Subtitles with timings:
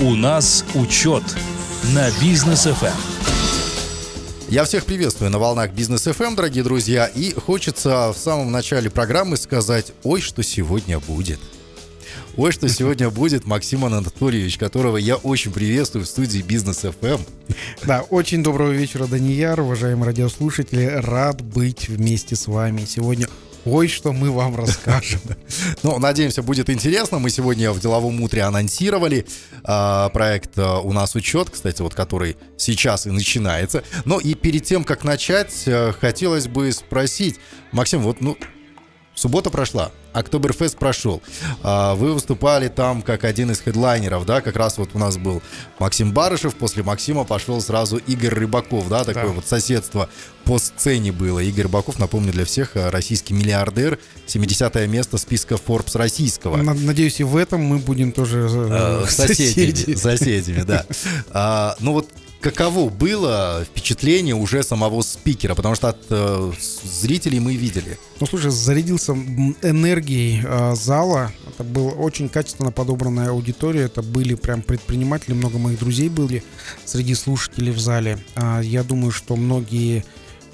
[0.00, 1.24] У нас учет
[1.92, 2.96] на бизнес ФМ.
[4.48, 9.36] Я всех приветствую на волнах Бизнес FM, дорогие друзья, и хочется в самом начале программы
[9.36, 11.40] сказать, ой, что сегодня будет.
[12.36, 17.20] Ой, что сегодня будет Максим Анатольевич, которого я очень приветствую в студии Бизнес FM.
[17.82, 20.84] Да, очень доброго вечера, Данияр, уважаемые радиослушатели.
[20.84, 22.84] Рад быть вместе с вами.
[22.84, 23.26] Сегодня
[23.70, 25.20] Ой, что мы вам расскажем.
[25.82, 27.18] Ну, надеемся, будет интересно.
[27.18, 29.26] Мы сегодня в деловом утре анонсировали
[29.64, 33.84] э, проект э, «У нас учет», кстати, вот который сейчас и начинается.
[34.04, 37.36] Но и перед тем, как начать, э, хотелось бы спросить,
[37.72, 38.36] Максим, вот, ну,
[39.18, 41.22] суббота прошла, Октоберфест прошел.
[41.62, 45.42] А, вы выступали там как один из хедлайнеров, да, как раз вот у нас был
[45.78, 49.32] Максим Барышев, после Максима пошел сразу Игорь Рыбаков, да, такое да.
[49.32, 50.08] вот соседство
[50.44, 51.40] по сцене было.
[51.40, 56.56] Игорь Рыбаков, напомню для всех, э, российский миллиардер, 70 место списка Forbes российского.
[56.56, 59.94] Надеюсь, и в этом мы будем тоже э, соседями.
[59.94, 60.84] Соседями, да.
[61.30, 62.08] А, ну вот
[62.40, 65.54] каково было впечатление уже самого спикера?
[65.54, 66.52] Потому что от э,
[66.84, 67.98] зрителей мы видели.
[68.20, 71.32] Ну, слушай, зарядился энергией э, зала.
[71.48, 73.82] Это была очень качественно подобранная аудитория.
[73.82, 75.34] Это были прям предприниматели.
[75.34, 76.42] Много моих друзей были
[76.84, 78.18] среди слушателей в зале.
[78.36, 80.04] Э, я думаю, что многие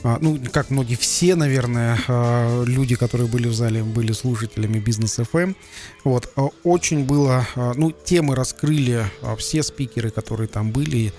[0.07, 5.19] а, ну, как многие, все, наверное, а, люди, которые были в зале, были слушателями Бизнес
[5.19, 5.43] FM.
[5.45, 5.57] Эм.
[6.05, 6.31] Вот,
[6.63, 9.07] очень было, ну, темы раскрыли
[9.39, 11.15] все спикеры, которые там были,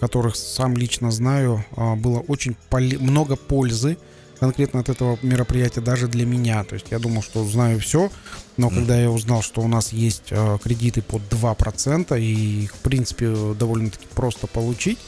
[0.00, 1.64] которых сам лично знаю,
[1.98, 3.98] было очень много пользы
[4.40, 6.64] конкретно от этого мероприятия даже для меня.
[6.64, 8.10] То есть я думал, что знаю все,
[8.56, 8.74] но mm.
[8.74, 10.32] когда я узнал, что у нас есть
[10.62, 14.98] кредиты под 2%, и их, в принципе, довольно-таки просто получить,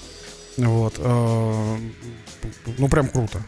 [0.58, 0.94] вот.
[0.98, 1.76] Э,
[2.78, 3.42] ну, прям круто.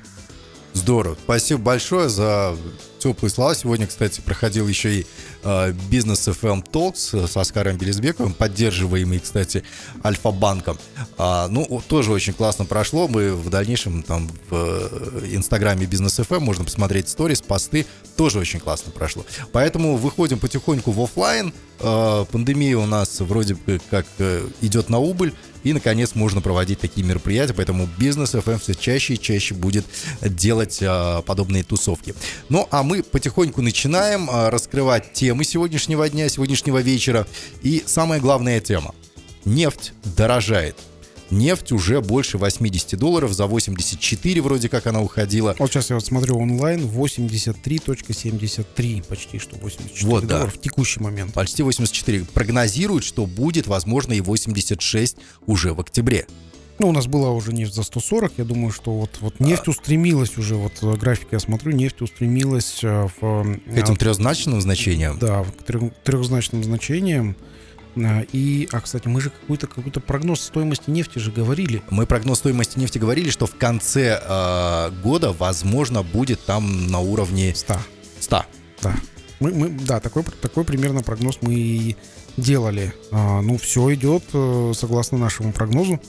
[0.72, 1.16] Здорово.
[1.24, 2.56] Спасибо большое за
[3.00, 3.54] теплые слова.
[3.54, 5.06] Сегодня, кстати, проходил еще и
[5.42, 9.64] э, бизнес FM Talks с Оскаром Белизбековым, поддерживаемый, кстати,
[10.04, 10.78] Альфа-банком.
[11.18, 13.08] А, ну, тоже очень классно прошло.
[13.08, 17.86] Мы в дальнейшем там в э, инстаграме бизнес FM можно посмотреть сторис, посты.
[18.16, 19.24] Тоже очень классно прошло.
[19.52, 21.52] Поэтому выходим потихоньку в офлайн.
[21.80, 23.56] Э, пандемия у нас вроде
[23.90, 25.32] как э, идет на убыль.
[25.62, 29.84] И, наконец, можно проводить такие мероприятия, поэтому бизнес FM все чаще и чаще будет
[30.22, 32.14] делать а, подобные тусовки.
[32.48, 37.26] Ну, а мы потихоньку начинаем а, раскрывать темы сегодняшнего дня, сегодняшнего вечера.
[37.62, 38.94] И самая главная тема.
[39.44, 40.76] Нефть дорожает
[41.30, 45.56] нефть уже больше 80 долларов, за 84 вроде как она уходила.
[45.58, 50.58] Вот сейчас я вот смотрю онлайн, 83.73, почти что 84 вот, долларов да.
[50.58, 51.32] в текущий момент.
[51.32, 52.26] Почти 84.
[52.32, 56.26] Прогнозируют, что будет, возможно, и 86 уже в октябре.
[56.80, 58.32] Ну, у нас была уже нефть за 140.
[58.38, 59.70] Я думаю, что вот, вот нефть а...
[59.70, 63.58] устремилась уже, вот э, график я смотрю, нефть устремилась э, в...
[63.66, 65.18] К этим трехзначным значениям?
[65.18, 67.36] Да, к трех, трехзначным значениям.
[68.32, 71.82] И, а, кстати, мы же какой-то какой прогноз стоимости нефти же говорили.
[71.90, 77.54] Мы прогноз стоимости нефти говорили, что в конце э, года, возможно, будет там на уровне
[77.54, 77.76] 100.
[78.20, 78.44] 100.
[78.80, 78.96] Да.
[79.40, 81.96] Мы, мы, да, такой, такой примерно прогноз мы и
[82.38, 82.94] делали.
[83.10, 86.00] А, ну, все идет э, согласно нашему прогнозу.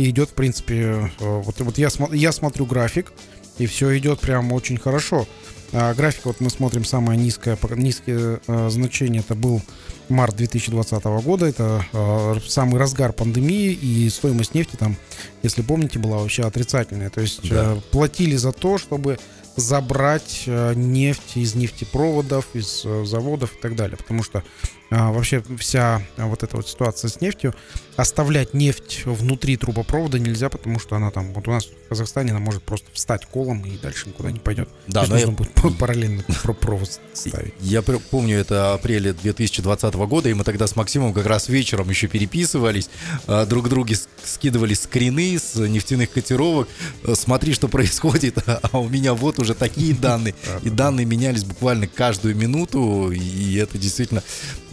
[0.00, 3.12] И идет, в принципе, э, вот, вот я, я смотрю график,
[3.58, 5.26] и все идет прям очень хорошо.
[5.74, 9.60] А, график, вот мы смотрим, самое низкое, низкое а, значение, это был
[10.08, 14.96] март 2020 года, это а, самый разгар пандемии, и стоимость нефти там,
[15.42, 17.10] если помните, была вообще отрицательная.
[17.10, 17.76] То есть да.
[17.92, 19.18] платили за то, чтобы
[19.56, 23.98] забрать нефть из нефтепроводов, из заводов и так далее.
[23.98, 24.42] Потому что
[24.90, 27.54] а, вообще вся вот эта вот ситуация с нефтью,
[27.96, 32.40] оставлять нефть внутри трубопровода нельзя, потому что она там, вот у нас в Казахстане она
[32.40, 34.68] может просто встать колом и дальше никуда не пойдет.
[34.88, 35.36] Да, но нужно я...
[35.36, 36.24] будет параллельно
[36.60, 37.54] провод ставить.
[37.60, 42.08] Я помню, это апреле 2020 года, и мы тогда с Максимом как раз вечером еще
[42.08, 42.90] переписывались,
[43.26, 46.68] а, друг друге скидывали скрины с нефтяных котировок,
[47.04, 51.86] э, смотри, что происходит, а у меня вот уже такие данные, и данные менялись буквально
[51.86, 54.22] каждую минуту, и это действительно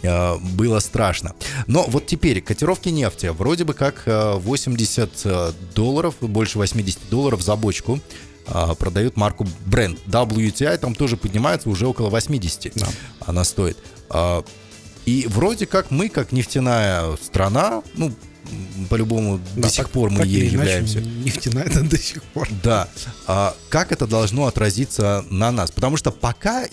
[0.02, 1.34] было страшно.
[1.66, 7.42] Но вот теперь котировки нефти вроде бы как 80 э, э, долларов, больше 80 долларов
[7.42, 8.00] за бочку
[8.78, 9.98] продают марку Brent.
[10.06, 12.88] WTI там тоже поднимается уже около 80 да.
[13.26, 13.76] она стоит.
[15.04, 18.10] И вроде как мы, как нефтяная страна, ну,
[18.88, 21.00] по-любому да, до сих так, пор мы так ей являемся.
[21.00, 22.48] Нефтяная это до сих пор.
[22.62, 22.88] Да.
[23.26, 25.70] А как это должно отразиться на нас?
[25.70, 26.66] Потому что пока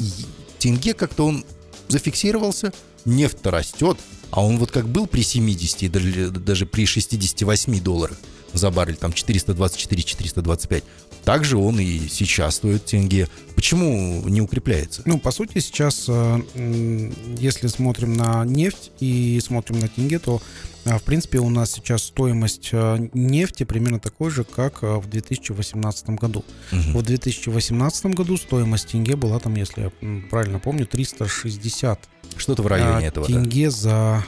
[0.60, 1.45] тенге как-то он
[1.88, 2.74] зафиксировался,
[3.06, 3.98] нефть-то растет,
[4.31, 8.18] а он вот как был при 70, даже, даже при 68 долларах
[8.54, 10.84] за баррель, там 424-425,
[11.24, 13.28] также он и сейчас стоит тенге.
[13.56, 15.02] Почему не укрепляется?
[15.06, 20.42] Ну, по сути, сейчас, э, если смотрим на нефть и смотрим на тенге, то
[20.86, 26.46] В принципе, у нас сейчас стоимость нефти примерно такой же, как в 2018 году.
[26.72, 27.00] Угу.
[27.00, 29.92] В 2018 году стоимость тенге была там, если я
[30.30, 33.26] правильно помню, 360 что-то в районе этого.
[33.26, 33.72] Тенге да.
[33.72, 34.24] за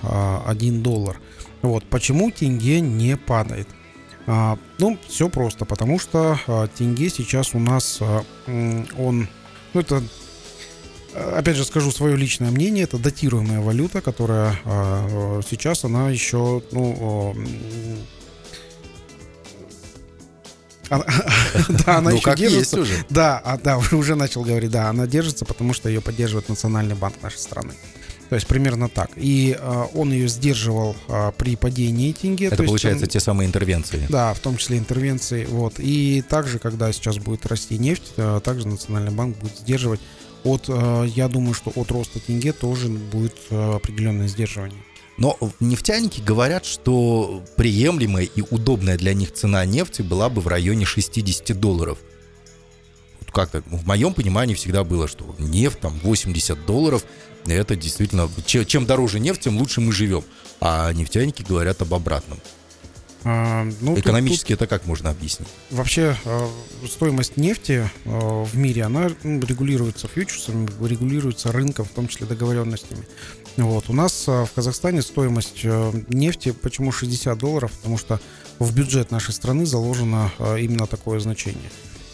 [0.47, 1.19] 1 доллар.
[1.61, 1.83] Вот.
[1.85, 3.67] Почему тенге не падает?
[4.29, 9.29] А, ну, все просто, потому что а, тенге сейчас у нас, а, он,
[9.73, 10.03] ну, это,
[11.13, 14.53] опять же скажу свое личное мнение, это датируемая валюта, которая
[15.49, 17.33] сейчас, она еще, ну,
[20.89, 22.81] да, она ну, еще держится.
[22.81, 22.93] уже.
[23.09, 27.15] Да, а, да, уже начал говорить, да, она держится, потому что ее поддерживает Национальный банк
[27.21, 27.73] нашей страны.
[28.29, 29.11] То есть примерно так.
[29.15, 32.47] И э, он ее сдерживал э, при падении тенге.
[32.47, 34.05] Это получается он, те самые интервенции.
[34.09, 35.45] Да, в том числе интервенции.
[35.45, 35.75] Вот.
[35.77, 40.01] И также, когда сейчас будет расти нефть, э, также Национальный банк будет сдерживать
[40.43, 44.79] от, э, я думаю, что от роста тенге тоже будет э, определенное сдерживание.
[45.17, 50.85] Но нефтяники говорят, что приемлемая и удобная для них цена нефти была бы в районе
[50.85, 51.97] 60 долларов.
[53.31, 57.05] Как-то в моем понимании всегда было, что нефть там 80 долларов–
[57.53, 60.23] это действительно, чем дороже нефть, тем лучше мы живем.
[60.59, 62.39] А нефтяники говорят об обратном.
[63.29, 65.49] А, ну, Экономически тут, тут это как можно объяснить?
[65.69, 66.47] Вообще э,
[66.87, 73.05] стоимость нефти э, в мире, она ну, регулируется фьючерсами, регулируется рынком, в том числе договоренностями.
[73.57, 73.89] Вот.
[73.89, 75.65] У нас э, в Казахстане стоимость
[76.07, 77.71] нефти, почему 60 долларов?
[77.73, 78.21] Потому что
[78.59, 81.69] в бюджет нашей страны заложено именно такое значение.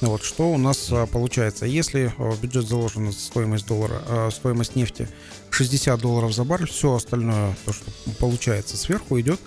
[0.08, 1.66] Вот, что у нас а, получается?
[1.66, 5.08] Если а, в бюджет заложена стоимость доллара, а, стоимость нефти
[5.50, 7.86] 60 долларов за баррель, все остальное, то, что
[8.20, 9.40] получается сверху, идет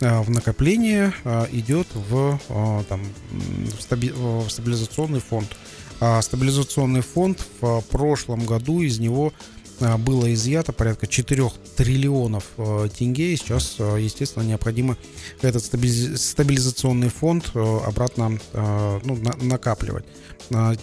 [0.00, 1.14] в накопление,
[1.52, 2.40] идет в,
[2.88, 5.56] там, в, стаби, в стабилизационный фонд.
[6.00, 9.61] А стабилизационный фонд в прошлом году из него а,
[9.98, 13.32] было изъято порядка 4 триллионов э, тенге.
[13.32, 14.96] И сейчас, э, естественно, необходимо
[15.40, 20.04] этот стабилизационный фонд э, обратно ну, накапливать.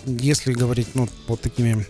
[0.05, 1.85] Если говорить ну, вот такими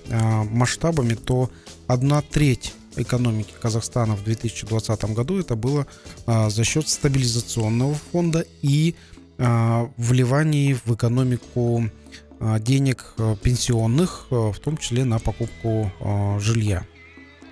[0.51, 1.49] масштабами, то
[1.87, 5.87] одна треть экономики Казахстана в 2020 году это было
[6.25, 8.95] за счет стабилизационного фонда и
[9.37, 11.89] вливаний в экономику
[12.59, 15.91] денег пенсионных, в том числе на покупку
[16.39, 16.85] жилья.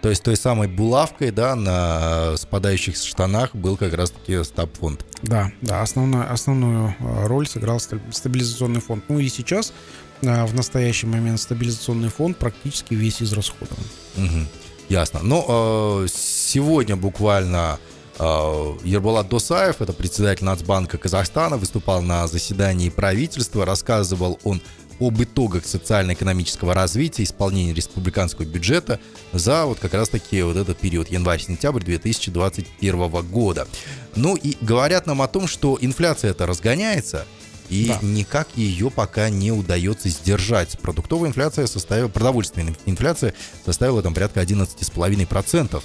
[0.07, 5.05] То есть той самой булавкой, да, на спадающих штанах был как раз-таки стаб-фонд.
[5.21, 9.03] Да, да, основную, основную э, роль сыграл стабилизационный фонд.
[9.09, 9.73] Ну и сейчас,
[10.21, 13.83] э, в настоящий момент, стабилизационный фонд практически весь израсходован.
[14.15, 14.47] Угу,
[14.87, 15.19] ясно.
[15.23, 17.77] Ну, э, сегодня буквально
[18.17, 24.61] Ерболат Досаев, это председатель Нацбанка Казахстана, выступал на заседании правительства, рассказывал он
[24.99, 28.99] об итогах социально-экономического развития, исполнения республиканского бюджета
[29.31, 33.67] за вот как раз-таки вот этот период январь-сентябрь 2021 года.
[34.15, 37.25] Ну и говорят нам о том, что инфляция это разгоняется,
[37.69, 37.99] и да.
[38.01, 40.79] никак ее пока не удается сдержать.
[40.79, 43.33] Продуктовая инфляция составила, продовольственная инфляция
[43.65, 45.83] составила там порядка 11,5%.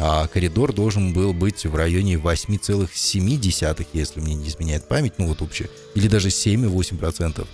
[0.00, 5.40] А коридор должен был быть в районе 8,7, если мне не изменяет память, ну вот
[5.40, 7.46] вообще, или даже 7,8%.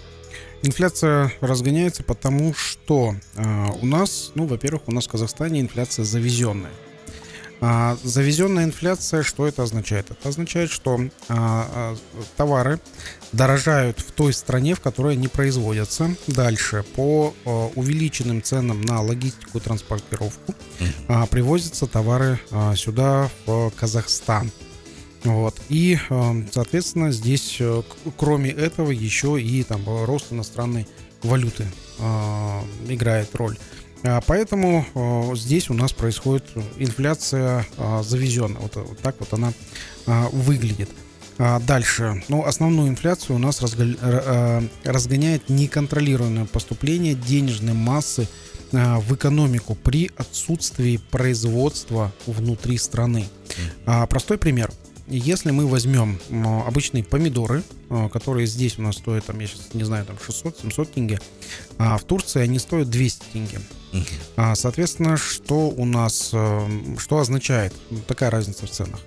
[0.65, 6.73] Инфляция разгоняется, потому что э, у нас, ну, во-первых, у нас в Казахстане инфляция завезенная.
[7.61, 10.11] А завезенная инфляция, что это означает?
[10.11, 11.97] Это означает, что а,
[12.37, 12.81] товары
[13.33, 16.15] дорожают в той стране, в которой они производятся.
[16.27, 20.55] Дальше по а, увеличенным ценам на логистику и транспортировку
[21.09, 24.51] а, привозятся товары а, сюда, в Казахстан.
[25.25, 25.55] Вот.
[25.71, 27.83] И, эм, соответственно, здесь, э,
[28.17, 30.87] кроме этого, еще и там рост иностранной
[31.23, 31.67] валюты
[31.99, 33.57] э, играет роль.
[34.03, 36.45] А, поэтому э, здесь у нас происходит
[36.77, 37.67] инфляция
[38.03, 38.61] завезенная.
[38.61, 39.53] Вот, вот так вот она
[40.33, 40.91] выглядит.
[41.39, 42.23] А дальше.
[42.29, 48.29] Ну, основную инфляцию у нас разгоняет неконтролируемое поступление денежной массы
[48.71, 53.25] в экономику при отсутствии производства внутри страны.
[53.87, 54.71] А, простой пример–
[55.07, 56.19] если мы возьмем
[56.67, 60.87] обычные помидоры, а, которые здесь у нас стоят, там, я сейчас не знаю, там 600-700
[60.87, 61.21] тенге,
[61.79, 63.61] а в Турции они стоят 200 тенге.
[63.93, 64.55] Uh-huh.
[64.55, 66.69] Соответственно, что у нас, а,
[66.99, 67.75] что означает
[68.07, 69.01] такая разница в ценах?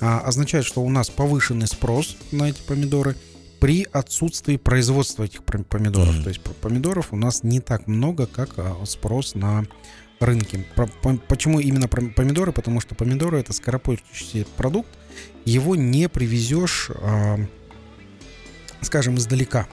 [0.00, 3.16] Означает, что у нас повышенный спрос на эти помидоры
[3.60, 6.16] при отсутствии производства этих помидоров.
[6.16, 6.22] Uh-huh.
[6.24, 8.50] То есть помидоров у нас не так много, как
[8.86, 9.64] спрос на
[10.20, 10.66] рынке.
[11.28, 12.52] Почему именно помидоры?
[12.52, 14.88] Потому что помидоры это скоропортящийся продукт,
[15.44, 16.90] его не привезешь,
[18.80, 19.66] скажем, издалека.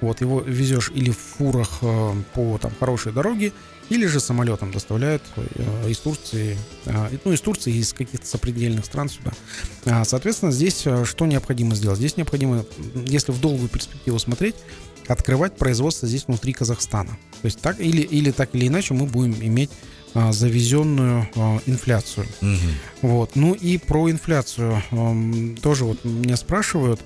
[0.00, 3.52] Вот его везешь или в фурах э, по там хорошей дороге,
[3.88, 9.08] или же самолетом доставляют э, из Турции, э, ну из Турции, из каких-то сопредельных стран
[9.08, 9.32] сюда.
[9.86, 11.98] А, соответственно, здесь э, что необходимо сделать?
[11.98, 12.64] Здесь необходимо,
[13.06, 14.56] если в долгую перспективу смотреть,
[15.06, 17.16] открывать производство здесь внутри Казахстана.
[17.40, 19.70] То есть так или, или так или иначе мы будем иметь
[20.16, 22.26] а, завезенную а, инфляцию.
[23.02, 23.36] Вот.
[23.36, 24.82] Ну и про инфляцию
[25.62, 27.00] тоже вот меня спрашивают.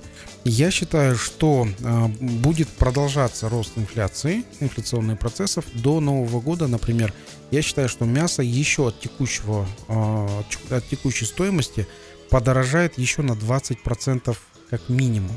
[0.45, 7.13] Я считаю, что а, будет продолжаться рост инфляции, инфляционных процессов до Нового года, например.
[7.51, 11.87] Я считаю, что мясо еще от текущего, а, от текущей стоимости
[12.29, 14.37] подорожает еще на 20%
[14.69, 15.35] как минимум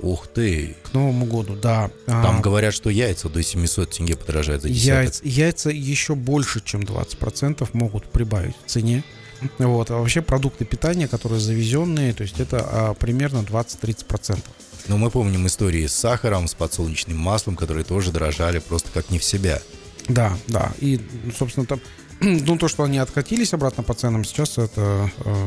[0.00, 0.76] Ух ты.
[0.84, 1.90] к Новому году, да.
[2.06, 5.04] А, Там говорят, что яйца до 700 тенге подорожают за десяток.
[5.04, 9.02] Яйца, яйца еще больше, чем 20% могут прибавить в цене.
[9.58, 9.90] Вот.
[9.90, 14.38] А вообще продукты питания, которые завезенные, то есть это а, примерно 20-30%.
[14.88, 19.18] Но мы помним истории с сахаром, с подсолнечным маслом, которые тоже дорожали просто как не
[19.18, 19.60] в себя.
[20.08, 20.72] Да, да.
[20.80, 21.80] И, ну, собственно, там,
[22.46, 25.46] ну, то, что они откатились обратно по ценам, сейчас это, э,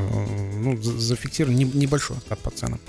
[0.64, 2.80] ну, за- зафиксирован не- небольшой откат по ценам.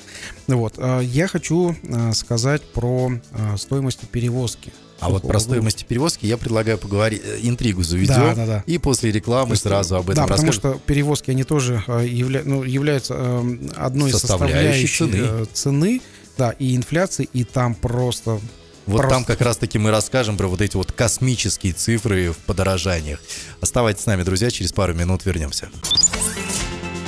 [0.46, 0.74] Вот.
[0.78, 4.72] А Я хочу э, сказать про э, стоимость перевозки.
[5.00, 8.64] А вот про стоимость перевозки я предлагаю поговорить, э, интригу заведем, Да, да, да.
[8.66, 10.74] и после рекламы сразу об этом Да, потому расскажем.
[10.78, 15.16] что перевозки, они тоже э, явля- ну, являются э, одной из составляющих цены.
[15.20, 16.00] э, цены,
[16.38, 18.40] да, и инфляции, и там просто...
[18.86, 23.20] Вот просто- там как раз-таки мы расскажем про вот эти вот космические цифры в подорожаниях.
[23.60, 25.68] Оставайтесь с нами, друзья, через пару минут вернемся.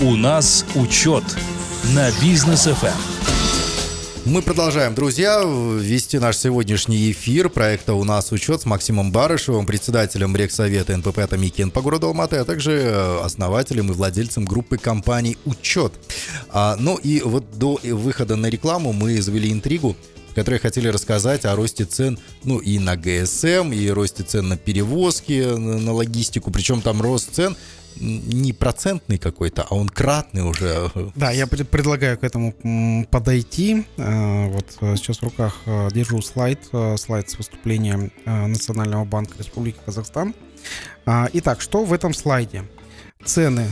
[0.00, 1.24] У нас учет
[1.94, 2.86] на бизнес ФМ.
[4.24, 10.34] Мы продолжаем, друзья, вести наш сегодняшний эфир проекта «У нас учет» с Максимом Барышевым, председателем
[10.34, 15.92] Рексовета НПП «Атомики» по городу Алматы, а также э, основателем и владельцем группы компаний «Учет».
[16.48, 19.94] А, ну и вот до выхода на рекламу мы завели интригу,
[20.34, 24.56] в которой хотели рассказать о росте цен, ну и на ГСМ, и росте цен на
[24.56, 26.50] перевозки, на, на логистику.
[26.50, 27.56] Причем там рост цен
[28.00, 30.90] не процентный какой-то, а он кратный уже.
[31.14, 32.52] Да, я пред- предлагаю к этому
[33.12, 33.86] подойти.
[33.96, 36.58] Э, Вот э, сейчас в руках э, держу слайд,
[36.96, 40.34] слайд с выступлением э, Национального банка Республики Казахстан.
[41.06, 42.64] Итак, что в этом слайде?
[43.24, 43.66] Цены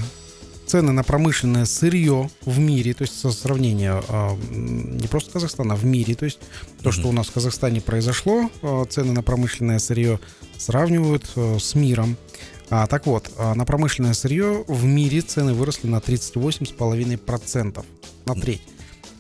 [0.66, 5.76] цены на промышленное сырье в мире, то есть со сравнения м, не просто Казахстана, а
[5.76, 6.38] в мире, то есть
[6.83, 10.19] то, что у нас в Казахстане произошло, э, цены на промышленное сырье
[10.57, 12.16] сравнивают э, с миром.
[12.71, 17.85] А, так вот, а, на промышленное сырье в мире цены выросли на 38,5%,
[18.25, 18.62] на треть.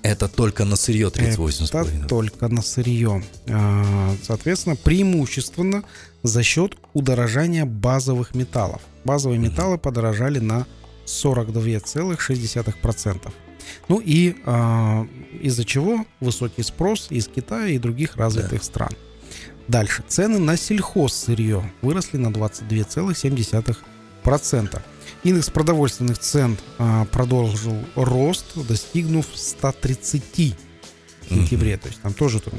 [0.02, 1.98] Это только на сырье 38,5.
[1.98, 3.22] Это только на сырье.
[3.48, 5.84] А, Соответственно, преимущественно
[6.22, 8.80] за счет удорожания базовых металлов.
[9.04, 10.66] Базовые металлы подорожали на
[11.06, 13.32] 42,6%.
[13.88, 15.06] Ну и а,
[15.40, 18.90] из-за чего высокий спрос из Китая и других развитых стран.
[19.68, 20.02] Дальше.
[20.06, 24.82] Цены на сельхозсырье выросли на 22,7%.
[25.24, 30.56] Индекс продовольственных цен а, продолжил рост, достигнув 130
[31.22, 31.76] в сентябре.
[31.76, 32.54] То есть там тоже там,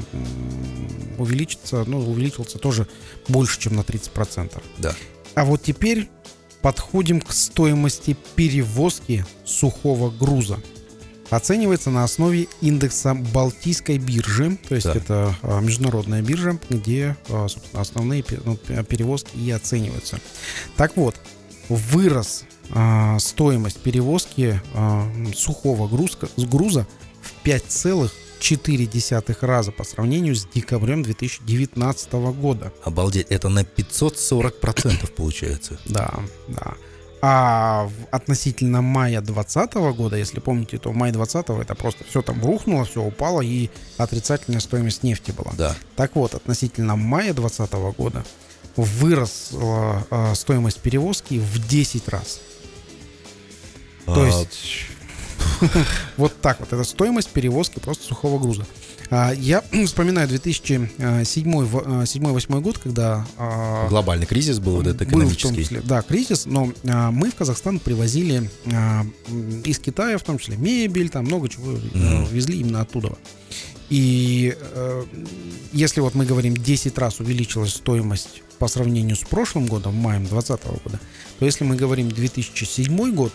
[1.18, 2.86] увеличится, ну, увеличился тоже
[3.28, 4.62] больше, чем на 30%.
[4.78, 4.94] Да.
[5.34, 6.08] А вот теперь
[6.64, 10.58] подходим к стоимости перевозки сухого груза.
[11.28, 14.94] Оценивается на основе индекса Балтийской биржи, то есть Да.
[14.94, 20.18] это а, международная биржа, где а, собственно, основные ну, пе- перевозки и оцениваются.
[20.78, 21.16] Так вот,
[21.68, 24.58] вырос а, стоимость перевозки
[25.36, 25.86] сухого
[26.46, 26.86] груза
[27.20, 27.32] в
[28.44, 32.72] 5,4 раза по сравнению с декабрем 2019 года.
[32.82, 35.78] Обалдеть, это на 540% получается.
[35.86, 36.12] Да,
[36.48, 36.74] да.
[37.26, 42.84] А относительно мая 2020 года, если помните, то май 2020 это просто все там рухнуло,
[42.84, 45.52] все упало и отрицательная стоимость нефти была.
[45.56, 45.74] Да.
[45.96, 48.24] Так вот, относительно мая 2020 года
[48.76, 52.40] выросла а, стоимость перевозки в 10 раз.
[54.04, 54.86] То А, есть
[56.16, 56.72] вот так вот.
[56.72, 58.66] Это стоимость перевозки просто сухого груза.
[59.10, 65.22] А, Я вспоминаю 2007-2008 год, когда а, Глобальный кризис был вот этот был в том
[65.32, 65.62] экономический.
[65.62, 69.04] числе, да, кризис, но а, мы в Казахстан привозили а,
[69.64, 73.12] из Китая, в том числе мебель, там много чего э, везли именно оттуда.
[73.90, 75.04] И э,
[75.72, 80.66] если вот мы говорим 10 раз увеличилась стоимость по сравнению с прошлым годом, маем 2020
[80.84, 81.00] года,
[81.38, 83.32] то если мы говорим 2007 год,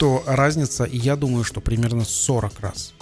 [0.00, 2.94] то разница, я думаю, что примерно 40 раз.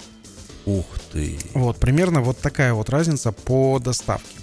[0.65, 1.39] Ух ты.
[1.53, 4.35] Вот, примерно вот такая вот разница по доставке.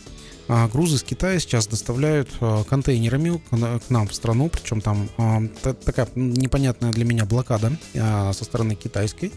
[0.48, 4.80] А, грузы из Китая сейчас доставляют а, контейнерами к, на- к нам в страну, причем
[4.80, 9.32] там а, та- такая непонятная для меня блокада а, со стороны китайской.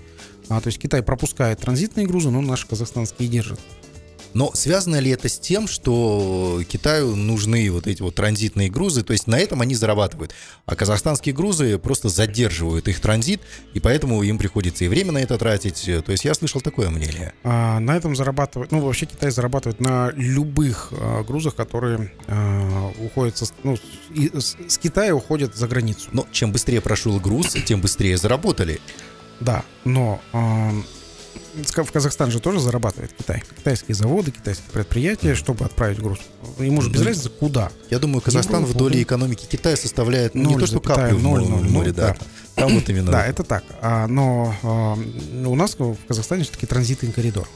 [0.47, 3.59] То есть Китай пропускает транзитные грузы, но наши казахстанские держат.
[4.33, 9.13] Но связано ли это с тем, что Китаю нужны вот эти вот транзитные грузы, то
[9.13, 10.33] есть на этом они зарабатывают,
[10.65, 13.41] а казахстанские грузы просто задерживают их транзит,
[13.73, 15.89] и поэтому им приходится и время на это тратить.
[16.05, 17.33] То есть я слышал такое мнение.
[17.43, 23.37] А, на этом зарабатывают, ну вообще Китай зарабатывает на любых а, грузах, которые а, уходят
[23.37, 23.77] со, ну,
[24.13, 26.09] и, с, с Китая уходят за границу.
[26.11, 28.79] Но чем быстрее прошел груз, тем быстрее заработали.
[29.39, 30.71] Да, но а,
[31.65, 33.43] в Казахстан же тоже зарабатывает Китай.
[33.57, 36.19] Китайские заводы, китайские предприятия, чтобы отправить груз.
[36.59, 37.71] Ему же без разницы куда.
[37.89, 41.23] Я думаю, Казахстан в доле экономики Китая составляет ну, не Ноль то, что каплю в
[41.23, 42.15] ноль море, ноль в море, ноль, да.
[42.19, 42.25] да.
[42.55, 43.11] Там вот именно.
[43.11, 43.63] Да, это так.
[43.81, 44.97] А, но а,
[45.45, 47.47] у нас в Казахстане все-таки транзитный коридор.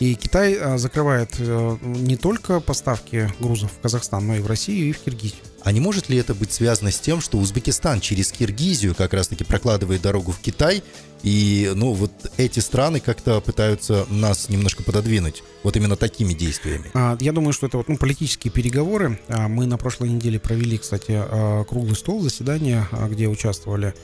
[0.00, 4.88] И Китай а, закрывает э, не только поставки грузов в Казахстан, но и в Россию,
[4.88, 5.40] и в Киргизию.
[5.62, 9.44] А не может ли это быть связано с тем, что Узбекистан через Киргизию как раз-таки
[9.44, 10.82] прокладывает дорогу в Китай,
[11.22, 16.90] и, ну, вот эти страны как-то пытаются нас немножко пододвинуть вот именно такими действиями?
[16.92, 19.18] А, Я думаю, что это вот, ну, политические переговоры.
[19.28, 21.22] А, Мы на прошлой неделе провели, кстати,
[21.66, 23.94] круглый стол, заседание, где участвовали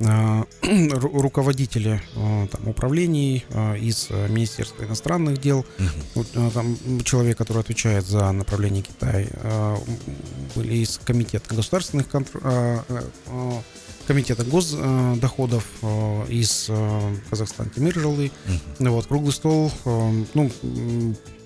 [0.62, 5.66] руководители а, там, управлений а, из Министерства иностранных дел,
[6.34, 9.26] а, там члек, который отвечает за направление Китая,
[10.54, 12.84] были из комитета государственных контр-
[14.06, 15.64] комитета госдоходов
[16.28, 16.70] из
[17.28, 18.32] Казахстана Тимир Жилы.
[18.46, 18.60] Мгм.
[18.80, 20.50] Ну Вот, круглый стол, э, ну,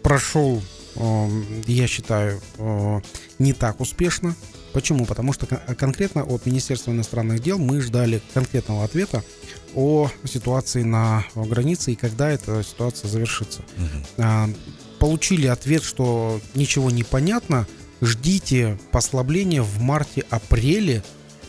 [0.03, 0.63] прошел,
[0.95, 1.29] э,
[1.67, 3.01] я считаю, э,
[3.39, 4.35] не так успешно.
[4.75, 5.07] Почему?
[5.07, 9.25] Потому что кон- конкретно от Министерства иностранных дел мы ждали конкретного ответа
[9.75, 13.63] о ситуации на границе и когда эта ситуация завершится.
[14.19, 14.51] А,
[14.99, 17.67] Получили ответ, что ничего не понятно,
[18.01, 21.03] ждите послабления в марте-апреле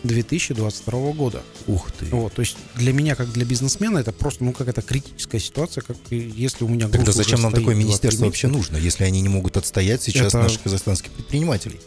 [0.03, 1.41] 2022 года.
[1.67, 2.05] Ух ты.
[2.08, 5.98] Вот, то есть для меня, как для бизнесмена, это просто, ну, какая-то критическая ситуация, как
[6.12, 9.58] если у меня Тогда зачем нам такое 2-3 министерство вообще нужно, если они не могут
[9.58, 11.79] отстоять сейчас Это- наших казахстанских предпринимателей?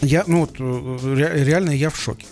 [0.00, 2.26] Я, ну, вот, э, ре- реально я в шоке.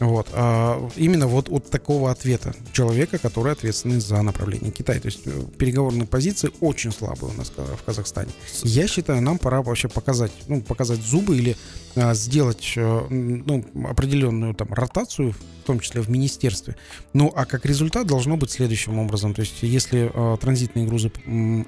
[0.00, 0.28] Вот.
[0.32, 4.98] А именно вот от такого ответа человека, который ответственный за направление Китая.
[4.98, 8.30] То есть э, переговорные позиции очень слабые у нас ка- в Казахстане.
[8.62, 11.54] Я считаю, нам пора вообще показать, ну, показать зубы или
[11.94, 16.76] сделать э, ну, определенную там ротацию, в том числе в министерстве.
[17.12, 19.34] Ну, а как результат должно быть следующим образом.
[19.34, 21.12] То есть, если э, транзитные грузы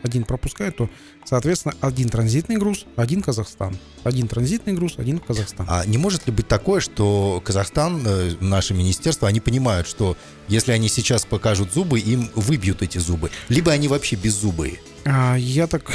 [0.02, 0.88] один пропускают, то,
[1.24, 3.76] соответственно, один транзитный груз, один Казахстан.
[4.04, 5.66] Один транзитный груз, один Казахстан.
[5.68, 10.16] А не может ли быть такое, что Казахстан, э, наше министерство, они понимают, что
[10.48, 14.80] если они сейчас покажут зубы, им выбьют эти зубы, либо они вообще беззубые?
[15.04, 15.92] А, я так...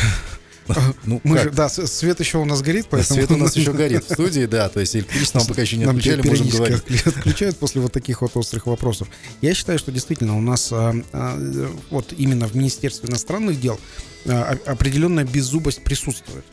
[1.05, 1.43] Ну, Мы как?
[1.45, 3.19] же, да, свет еще у нас горит, поэтому...
[3.19, 5.85] Свет у нас еще горит в студии, да, то есть электричество нам пока еще не
[5.85, 6.77] Нам отключали, можем говорить.
[6.79, 9.07] отклю- отключают после вот таких вот острых вопросов.
[9.41, 13.79] Я считаю, что действительно у нас а, а, вот именно в Министерстве иностранных дел
[14.25, 16.45] а, определенная беззубость присутствует.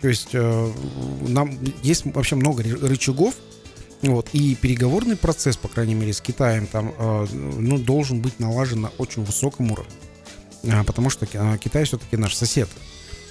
[0.00, 0.72] То есть э,
[1.26, 3.34] нам есть вообще много ры- рычагов,
[4.02, 8.82] вот, и переговорный процесс, по крайней мере, с Китаем там, э, ну, должен быть налажен
[8.82, 9.90] на очень высоком уровне.
[10.86, 12.68] Потому что Китай все-таки наш сосед.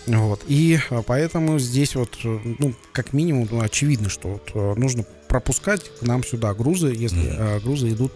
[0.08, 0.41] Вот.
[0.48, 5.04] И э, поэтому здесь вот, э, ну, как минимум, ну, очевидно, что вот, э, нужно
[5.28, 8.13] пропускать к нам сюда грузы, если э, грузы идут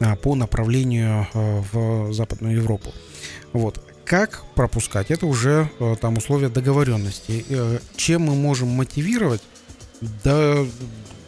[0.00, 2.92] а, по направлению в Западную Европу.
[3.52, 3.82] Вот.
[4.04, 5.10] Как пропускать?
[5.10, 7.44] Это уже там условия договоренности.
[7.96, 9.40] Чем мы можем мотивировать?
[10.24, 10.64] Да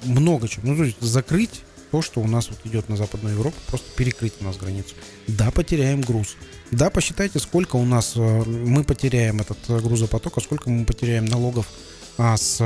[0.04, 0.64] много чем.
[0.64, 4.32] Ну, то есть закрыть то, что у нас вот идет на Западную Европу, просто перекрыть
[4.40, 4.94] у нас границу.
[5.28, 6.36] Да, потеряем груз.
[6.70, 11.26] Да, посчитайте, сколько у нас э, мы потеряем этот э, грузопоток, а сколько мы потеряем
[11.26, 11.68] налогов
[12.16, 12.62] а, с,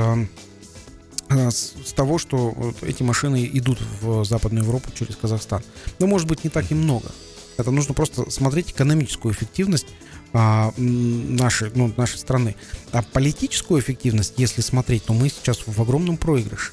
[1.29, 5.61] э, с, с того, что вот эти машины идут в Западную Европу через Казахстан.
[5.99, 7.11] Но, может быть, не так и много.
[7.57, 9.87] Это нужно просто смотреть экономическую эффективность
[10.31, 12.55] а, нашей, ну, нашей страны.
[12.93, 16.71] А политическую эффективность, если смотреть, то мы сейчас в огромном проигрыше.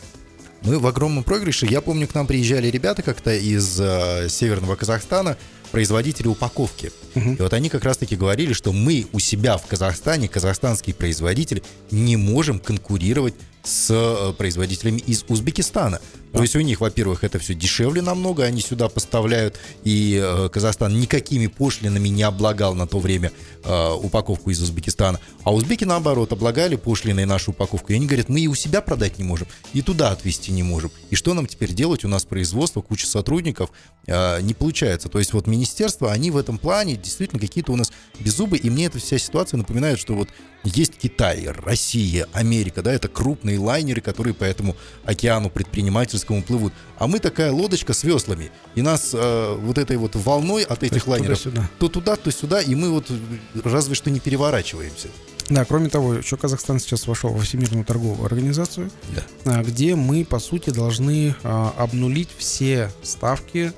[0.65, 1.67] Мы в огромном проигрыше.
[1.67, 5.37] Я помню, к нам приезжали ребята как-то из э, северного Казахстана,
[5.71, 6.91] производители упаковки.
[7.15, 7.35] Мгм.
[7.35, 12.17] И вот они как раз-таки говорили, что мы у себя в Казахстане, казахстанские производители, не
[12.17, 16.01] можем конкурировать с э, производителями из Узбекистана.
[16.35, 20.99] То есть у них, во-первых, это все дешевле намного, они сюда поставляют, и э, Казахстан
[20.99, 23.31] никакими пошлинами не облагал на то время
[23.63, 25.21] э, упаковку из Узбекистана.
[25.45, 27.93] А узбеки, наоборот, облагали пошлиной нашу упаковку.
[27.93, 30.91] И они говорят, мы и у себя продать не можем, и туда отвезти не можем.
[31.11, 32.05] И что нам теперь делать?
[32.05, 33.71] У нас производство, куча сотрудников,
[34.07, 35.09] э, не получается.
[35.09, 38.87] То есть вот министерство, они в этом плане действительно какие-то у нас беззубы, и мне
[38.87, 40.29] эта вся ситуация напоминает, что вот
[40.65, 46.73] есть Китай, Россия, Америка, да, это крупные лайнеры, которые по этому океану предпринимательскому плывут.
[46.99, 48.51] А мы такая лодочка с веслами.
[48.75, 51.71] И нас э, вот этой вот волной от этих есть лайнеров туда-сюда.
[51.79, 53.11] то туда, то сюда, и мы вот
[53.63, 55.09] разве что не переворачиваемся.
[55.51, 59.59] Да, кроме того, еще Казахстан сейчас вошел во Всемирную торговую организацию, Да.
[59.59, 63.73] а, где мы, по сути, должны а, обнулить все ставки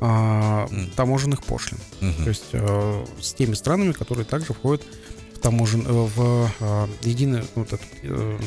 [0.00, 1.78] а, таможенных пошлин.
[2.00, 2.24] Мгм.
[2.24, 4.82] То есть э, с теми странами, которые также входят
[5.42, 8.38] таможен, э, в э, единую ну, вот э,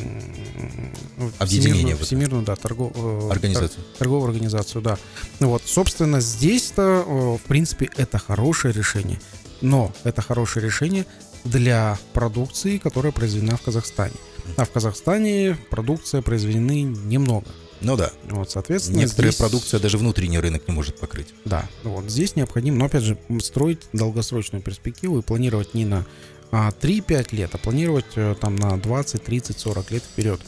[1.45, 2.05] всемирную, вот это.
[2.05, 2.91] всемирную, да, торгов,
[3.31, 3.83] Организацию.
[3.83, 4.97] тор- торговую организацию, да.
[5.39, 9.19] Ну вот, собственно, здесь-то, в принципе, это хорошее решение.
[9.61, 11.05] Но это хорошее решение
[11.43, 14.13] для продукции, которая произведена в Казахстане.
[14.57, 17.45] А в Казахстане продукция произведены немного.
[17.81, 18.11] Ну да.
[18.29, 21.27] Вот, соответственно, Некоторая здесь- продукция даже внутренний рынок не может покрыть.
[21.43, 26.05] да, вот здесь необходимо, но опять же, строить долгосрочную перспективу и планировать не на
[26.51, 30.41] 3-5 лет, а планировать э, там на 20, 30, 40 лет вперед,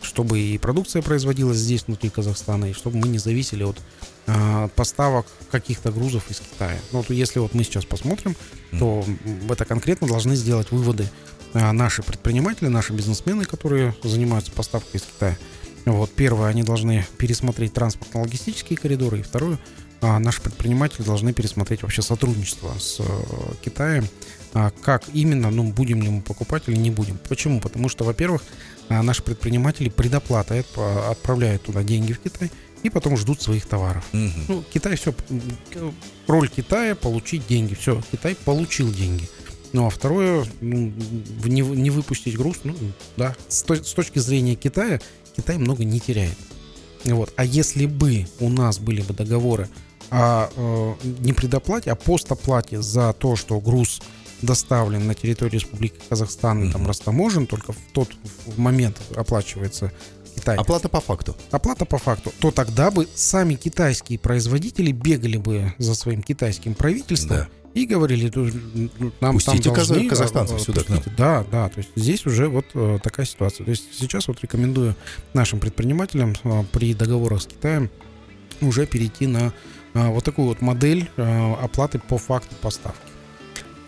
[0.00, 3.76] чтобы и продукция производилась здесь, внутри Казахстана, и чтобы мы не зависели от
[4.26, 6.78] а, поставок каких-то грузов из Китая.
[6.92, 8.36] Ну, вот если вот мы сейчас посмотрим,
[8.78, 9.04] то
[9.48, 11.08] это конкретно должны сделать выводы
[11.54, 15.36] а, наши предприниматели, наши бизнесмены, которые занимаются поставкой из Китая.
[15.84, 19.58] Вот, первое, они должны пересмотреть транспортно-логистические коридоры, и второе,
[20.00, 23.04] а, наши предприниматели должны пересмотреть вообще сотрудничество с э,
[23.64, 27.18] Китаем, А, как именно, ну, будем ли мы покупать или не будем.
[27.28, 27.60] Почему?
[27.60, 28.42] Потому что, во-первых,
[28.88, 32.50] а, наши предприниматели предоплатой отп- отправляют туда деньги в Китай
[32.82, 34.04] и потом ждут своих товаров.
[34.12, 34.44] Мгм.
[34.48, 35.14] Ну, Китай все,
[36.26, 37.74] роль Китая получить деньги.
[37.74, 39.28] Все, Китай получил деньги.
[39.72, 40.92] Ну, а второе, ну,
[41.44, 42.74] не, не выпустить груз, ну,
[43.16, 45.00] да, с, то- с точки зрения Китая,
[45.34, 46.36] Китай много не теряет.
[47.04, 47.32] Вот.
[47.36, 49.68] А если бы у нас были бы договоры
[50.10, 54.02] о э, не предоплате, а постоплате за то, что груз
[54.42, 58.08] доставлен на территорию Республики Казахстан и там растаможен, только в тот
[58.46, 59.92] в момент оплачивается
[60.34, 61.36] Китай Оплата по факту.
[61.50, 67.36] оплата по факту, то тогда бы сами китайские производители бегали бы за своим китайским правительством
[67.36, 67.48] Да.
[67.74, 70.98] и говорили, «Ну, ну, нам Пустите там должны, каза- казахстанцев сюда к нам».
[70.98, 71.16] пустите».
[71.18, 73.64] Да, да, то есть здесь уже вот э, такая ситуация.
[73.64, 74.96] То есть сейчас вот рекомендую
[75.34, 77.90] нашим предпринимателям э, при договорах с Китаем
[78.62, 79.52] уже перейти на
[79.92, 82.98] э, вот такую вот модель э, оплаты по факту поставки.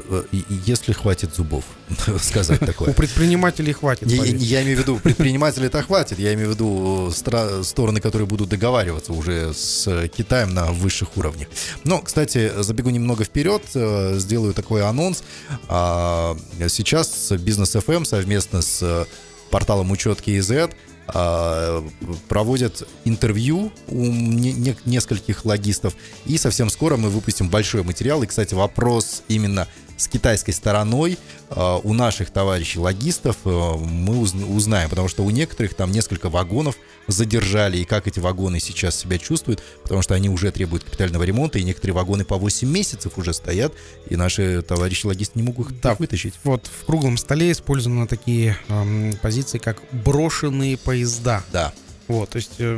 [0.09, 1.65] Э, и- и Если хватит зубов
[2.21, 2.93] сказать У такое.
[2.93, 4.11] предпринимателей хватит.
[4.11, 6.19] Я, я имею в виду, предпринимателей-то хватит.
[6.19, 11.49] Я имею в виду стра- стороны, которые будут договариваться уже с Китаем на высших уровнях.
[11.85, 15.23] Но, кстати, забегу немного вперед, э, сделаю такой анонс.
[15.69, 16.37] А,
[16.69, 19.07] Сейчас Бизнес FM совместно с
[19.51, 20.73] порталом Учет KZ
[21.07, 21.87] а,
[22.29, 25.95] проводят интервью у не- не- нескольких логистов.
[26.25, 28.23] И совсем скоро мы выпустим большой материал.
[28.23, 29.69] И, кстати, вопрос именно
[30.05, 31.19] с китайской стороной
[31.51, 36.29] э, у наших товарищей логистов э, мы узн- узнаем, потому что у некоторых там несколько
[36.29, 36.77] вагонов
[37.09, 41.59] задержали, и как эти вагоны сейчас себя чувствуют, потому что они уже требуют капитального ремонта,
[41.59, 43.73] и некоторые вагоны по 8 месяцев уже стоят,
[44.09, 45.95] и наши товарищи логисты не могут их Да.
[45.95, 46.35] вытащить.
[46.45, 51.43] Вот в круглом столе использованы такие эм, позиции, как брошенные поезда.
[51.53, 51.73] Да.
[52.07, 52.77] Вот, то есть э,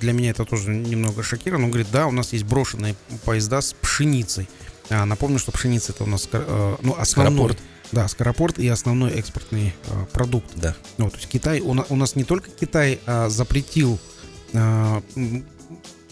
[0.00, 1.64] для меня это тоже немного шокировано.
[1.64, 4.48] Он говорит, да, у нас есть брошенные поезда с пшеницей.
[4.90, 7.58] А, напомню, что пшеница это у нас э, ну, основной, Скоропорт.
[7.92, 10.50] да, скоропорт и основной экспортный э, продукт.
[10.56, 10.76] Да.
[10.98, 13.98] Ну, то есть Китай, у, на- у нас не только Китай а, запретил
[14.52, 15.44] м,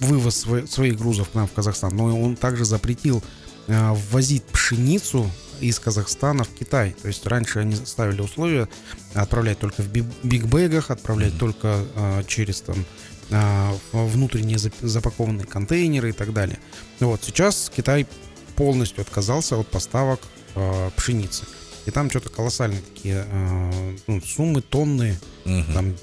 [0.00, 3.22] вывоз сво- своих грузов к нам в Казахстан, но и он также запретил
[3.66, 6.94] ввозить пшеницу из Казахстана в Китай.
[7.00, 8.68] То есть раньше они ставили условия
[9.14, 11.38] отправлять только в би- бигбэгах, отправлять Мгм.
[11.38, 12.84] только а, через там
[13.30, 16.58] а, внутренние зап- запакованные контейнеры и так далее.
[17.00, 18.06] Вот сейчас Китай
[18.56, 20.20] полностью отказался от поставок
[20.54, 21.44] а, пшеницы.
[21.86, 23.70] И там что-то колоссальные такие а,
[24.06, 25.74] ну, суммы, тонны, Мгм.
[25.74, 25.94] там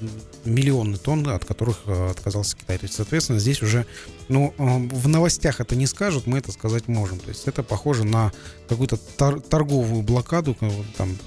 [0.46, 2.78] миллионы тонн, от которых а, отказался Китай.
[2.78, 3.88] То есть, соответственно, здесь уже,
[4.30, 7.18] ну, а, в новостях это не скажут, мы это сказать можем.
[7.20, 8.32] То есть это похоже на
[8.70, 11.18] какую-то тор- торговую блокаду, вот там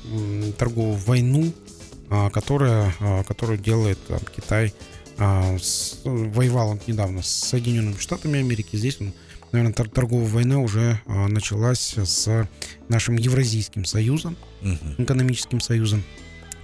[0.56, 1.52] торговую войну,
[2.10, 4.72] а, которая, а, которую делает там, Китай.
[5.18, 8.76] А, с- воевал он недавно с Соединенными Штатами Америки.
[8.76, 9.12] Здесь он,
[9.54, 12.48] наверное, тор- торговая война уже а, началась с
[12.88, 14.94] нашим Евразийским союзом, Мгм.
[14.98, 16.02] экономическим союзом,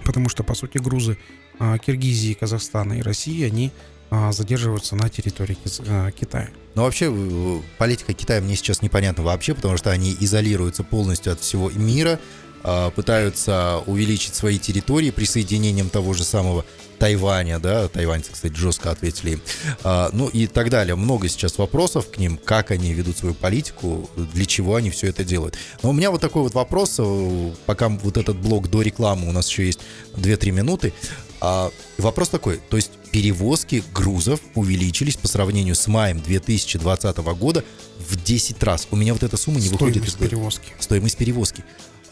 [0.03, 1.17] потому что, по сути, грузы
[1.59, 3.71] а, Киргизии, Казахстана и России, они
[4.09, 6.49] а, задерживаются на территории а, Китая.
[6.75, 11.39] Но вообще э, политика Китая мне сейчас непонятна вообще, потому что они изолируются полностью от
[11.39, 12.19] всего мира,
[12.95, 16.65] пытаются увеличить свои территории присоединением того же самого
[17.01, 19.41] Тайваня, да, тайваньцы, кстати, жестко ответили им,
[19.83, 20.93] А, ну и так далее.
[20.93, 25.23] Много сейчас вопросов к ним, как они ведут свою политику, для чего они все это
[25.23, 25.57] делают.
[25.81, 29.31] Но у меня вот такой вот вопрос, э, пока вот этот блок до рекламы, у
[29.31, 29.79] нас еще есть
[30.15, 30.93] 2-3 минуты.
[31.39, 37.63] А, вопрос такой, то есть перевозки грузов увеличились по сравнению с маем 2020 года
[38.09, 38.87] в 10 раз.
[38.91, 40.67] У меня вот эта сумма не выходит из Стоимость перевозки.
[40.79, 41.63] Стоимость перевозки.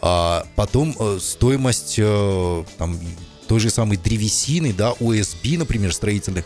[0.02, 3.00] А потом э, стоимость э, там,
[3.48, 6.46] той же самой древесины, да, ОСБ, например, строительных,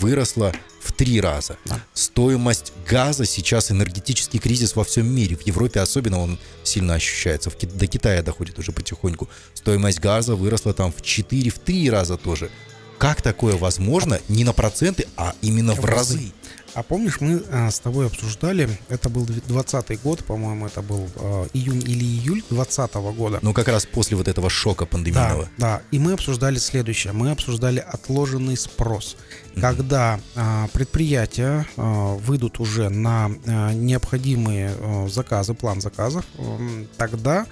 [0.00, 1.56] выросла в три раза.
[1.64, 1.82] Да.
[1.94, 5.36] Стоимость газа сейчас энергетический кризис во всем мире.
[5.36, 7.50] В Европе особенно он сильно ощущается.
[7.50, 9.28] В, до Китая доходит уже потихоньку.
[9.54, 12.50] Стоимость газа выросла там в 4, в 3 раза тоже.
[13.00, 16.32] Как такое возможно не на проценты, а именно в разы?
[16.74, 21.46] А помнишь, мы а, с тобой обсуждали, это был 20 год, по-моему, это был а,
[21.54, 23.38] июнь или июль 20 года.
[23.40, 25.48] Ну, как раз после вот этого шока пандемийного.
[25.56, 25.82] Да, да.
[25.90, 27.14] И мы обсуждали следующее.
[27.14, 29.16] Мы обсуждали отложенный спрос.
[29.54, 29.60] Mm-hmm.
[29.62, 37.46] Когда а, предприятия а, выйдут уже на а, необходимые а, заказы, план заказов, а, тогда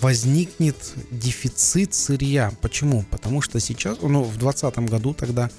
[0.00, 0.76] возникнет
[1.10, 2.52] дефицит сырья.
[2.60, 3.04] Почему?
[3.10, 5.50] Потому что сейчас, ну, в 2020 году тогда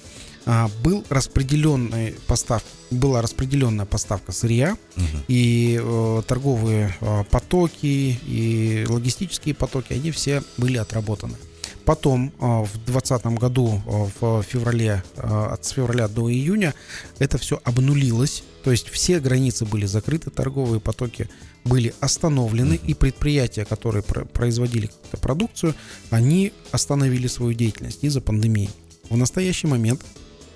[0.50, 5.04] а, был распределенный постав, была распределенная поставка сырья, угу.
[5.28, 11.36] и э, торговые э, потоки, и логистические потоки, они все были отработаны.
[11.84, 16.74] Потом э, в 2020 году, э, в феврале, э, от февраля до июня,
[17.18, 18.42] это все обнулилось.
[18.64, 21.28] То есть все границы были закрыты, торговые потоки
[21.68, 25.74] были остановлены, и предприятия, которые производили какую-то продукцию,
[26.10, 28.70] они остановили свою деятельность из-за пандемии.
[29.10, 30.04] В настоящий момент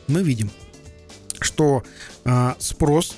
[0.09, 0.51] мы видим,
[1.41, 1.83] что
[2.25, 3.17] э, спрос,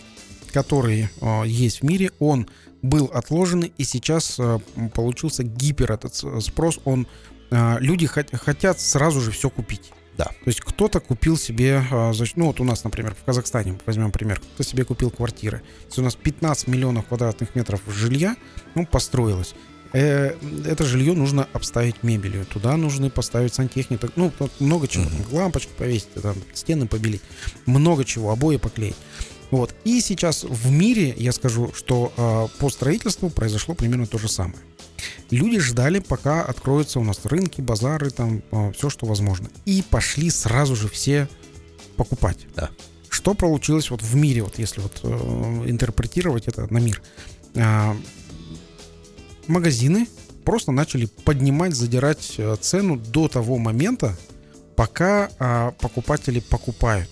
[0.53, 2.49] который э, есть в мире, он
[2.83, 4.59] был отложен, и сейчас э,
[4.95, 6.79] получился гипер этот спрос.
[6.85, 7.07] Он,
[7.51, 9.93] люди хот- хотят сразу же все купить.
[10.17, 10.25] Да.
[10.25, 11.83] То есть кто-то купил себе,
[12.37, 15.63] ну вот у нас, например, в Казахстане, возьмем пример, кто себе купил квартиры.
[15.89, 18.37] Если у нас 15 миллионов квадратных метров жилья,
[18.75, 19.55] ну, построилось.
[19.95, 20.35] Э,
[20.67, 22.45] это жилье нужно обставить мебелью.
[22.47, 24.09] Туда нужны поставить сантехнику.
[24.17, 25.07] Ну, много чего.
[25.31, 27.23] Лампочки повесить, там, стены побелить.
[27.65, 28.33] Много чего.
[28.33, 28.97] Обои поклеить.
[29.51, 29.75] Вот.
[29.85, 34.59] И сейчас в мире, я скажу, что э, по строительству произошло примерно то же самое.
[35.31, 39.49] Люди ждали, пока откроются у нас рынки, базары, там э, все, что возможно.
[39.65, 41.29] И пошли сразу же все
[41.97, 42.47] покупать.
[42.55, 42.71] Да.
[43.09, 45.09] Что получилось вот в мире, вот если вот э,
[45.67, 47.03] интерпретировать это на мир?
[47.55, 47.95] Э,
[49.47, 50.09] магазины
[50.45, 54.17] просто начали поднимать, задирать э, цену до того момента,
[54.77, 57.09] пока а, покупатели покупают.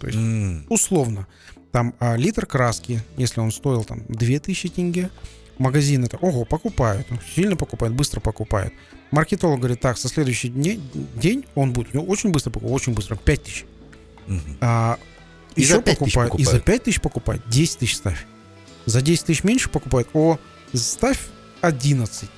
[0.00, 0.64] То есть, mm.
[0.68, 1.26] условно,
[1.72, 5.10] там а, литр краски, если он стоил там 2000 тенге,
[5.58, 8.72] магазин это, ого, покупают, сильно покупают, быстро покупают.
[9.10, 10.82] Маркетолог говорит, так, со следующий день,
[11.16, 13.64] день он будет, у него очень быстро покупать, очень быстро, 5 тысяч.
[14.26, 14.56] Mm-hmm.
[14.60, 14.98] А,
[15.56, 18.26] и еще за покупает, и за 5 тысяч покупает, 10 тысяч ставь.
[18.86, 20.38] За 10 тысяч меньше покупает, о,
[20.74, 21.18] ставь
[21.62, 22.30] 11 тысяч.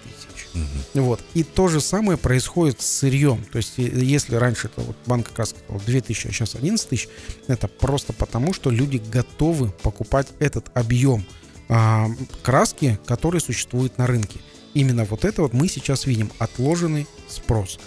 [0.55, 1.03] Угу.
[1.03, 1.21] Вот.
[1.35, 3.45] И то же самое происходит с сырьем.
[3.53, 7.09] То есть, если раньше это вот банка краски 2 тысячи, а сейчас 11 тысяч,
[7.49, 11.25] это просто потому, что люди готовы покупать этот объем
[11.69, 12.09] а,
[12.43, 14.40] краски, который существует на рынке.
[14.75, 17.79] Именно вот это вот мы сейчас видим отложенный спрос.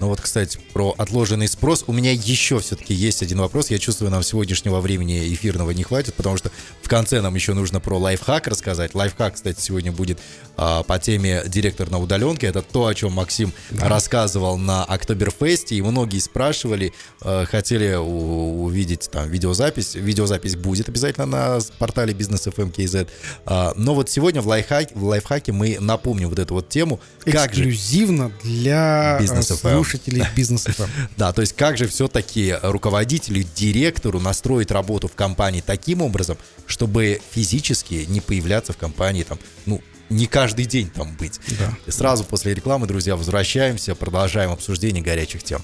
[0.00, 1.84] Ну вот, кстати, про отложенный спрос.
[1.86, 3.70] У меня еще все-таки есть один вопрос.
[3.70, 6.50] Я чувствую, нам сегодняшнего времени эфирного не хватит, потому что
[6.84, 8.94] в конце нам еще нужно про лайфхак рассказать.
[8.94, 10.20] Лайфхак, кстати, сегодня будет
[10.56, 12.46] а, по теме директор на удаленке.
[12.46, 13.88] Это то, о чем Максим да.
[13.88, 15.76] рассказывал на Октоберфесте.
[15.76, 16.92] И многие спрашивали,
[17.22, 19.94] а, хотели у, увидеть там видеозапись.
[19.94, 23.08] Видеозапись будет обязательно на портале Business FM KZ.
[23.46, 27.00] А, но вот сегодня в лайфхаке, в лайфхаке мы напомним вот эту вот тему.
[27.24, 30.72] Эксклюзивно как же для Business FM слушателей бизнеса.
[31.16, 36.36] Да, то есть как же все-таки руководителю, директору настроить работу в компании таким образом,
[36.74, 41.38] чтобы физически не появляться в компании там, ну, не каждый день там быть.
[41.60, 41.72] Да.
[41.86, 45.62] И сразу после рекламы, друзья, возвращаемся, продолжаем обсуждение горячих тем.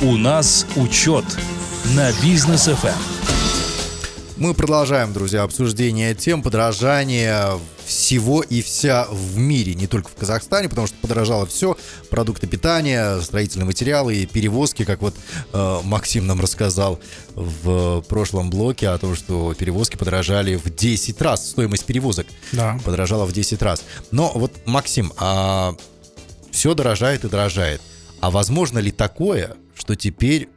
[0.00, 1.24] У нас учет
[1.96, 2.94] на бизнес FM.
[4.36, 10.68] Мы продолжаем, друзья, обсуждение тем подражания всего и вся в мире, не только в Казахстане,
[10.68, 11.76] потому что подорожало все,
[12.10, 15.14] продукты питания, строительные материалы и перевозки, как вот
[15.52, 17.00] э, Максим нам рассказал
[17.34, 22.78] в прошлом блоке о том, что перевозки подорожали в 10 раз, стоимость перевозок да.
[22.84, 23.82] подорожала в 10 раз.
[24.10, 25.74] Но вот, Максим, а
[26.50, 27.80] все дорожает и дорожает.
[28.20, 30.48] А возможно ли такое, что теперь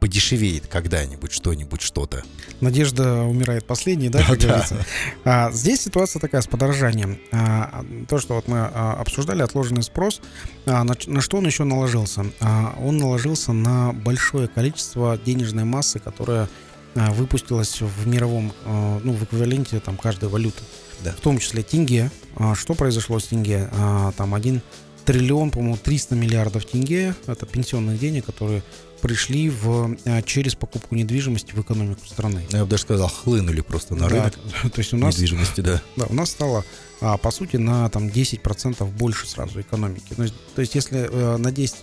[0.00, 2.22] подешевеет когда-нибудь что-нибудь, что-то.
[2.60, 4.84] Надежда умирает последней, да, как говорится.
[5.24, 7.18] А, здесь ситуация такая с подорожанием.
[7.32, 10.20] А, то, что вот мы а, обсуждали, отложенный спрос,
[10.66, 12.26] а, на, на что он еще наложился?
[12.40, 16.48] А, он наложился на большое количество денежной массы, которая
[16.94, 20.62] а, выпустилась в мировом, а, ну, в эквиваленте там каждой валюты.
[21.04, 21.12] Да.
[21.12, 22.10] В том числе тенге.
[22.36, 23.68] А, что произошло с тенге?
[23.72, 24.62] А, там один
[25.08, 27.14] триллион, по-моему, 300 миллиардов тенге.
[27.26, 28.62] Это пенсионных денег, которые
[29.00, 32.44] пришли в, а, через покупку недвижимости в экономику страны.
[32.50, 34.34] Я бы даже сказал, хлынули просто на Да, рынок
[34.74, 35.80] то есть у нас, недвижимости, да.
[35.96, 36.62] да, у нас стало,
[37.00, 40.12] а, по сути, на там, 10% больше сразу экономики.
[40.14, 41.76] То есть, то есть если э, на 10...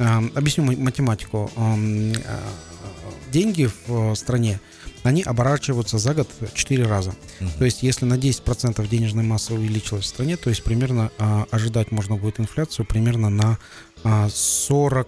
[0.00, 1.52] а, объясню ма- математику.
[1.54, 2.40] Ам, а,
[3.30, 4.60] деньги в э, стране,
[5.02, 7.14] они оборачиваются за год 4 раза.
[7.40, 7.50] Мгм.
[7.58, 11.90] То есть если на 10% денежная масса увеличилась в стране, то есть примерно а, ожидать
[11.90, 13.58] можно будет инфляцию примерно на
[14.04, 15.06] а, 40%.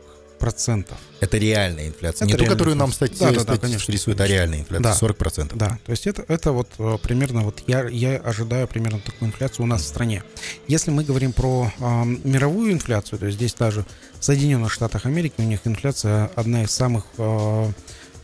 [1.20, 2.26] Это реальная инфляция.
[2.26, 4.34] Это Не ту, которую нам стати- Да, да, да, статистика конечно, рисует, а конечно.
[4.34, 4.82] реальная инфляция.
[4.82, 4.94] Да.
[4.98, 5.56] 40%.
[5.56, 9.64] Да, то есть это, это вот э, примерно вот я, я ожидаю примерно такую инфляцию
[9.64, 10.22] у нас в стране.
[10.66, 13.86] Если мы говорим про ам, мировую инфляцию, то есть здесь даже
[14.20, 17.70] в Соединенных Штатах Америки у них инфляция одна из самых э,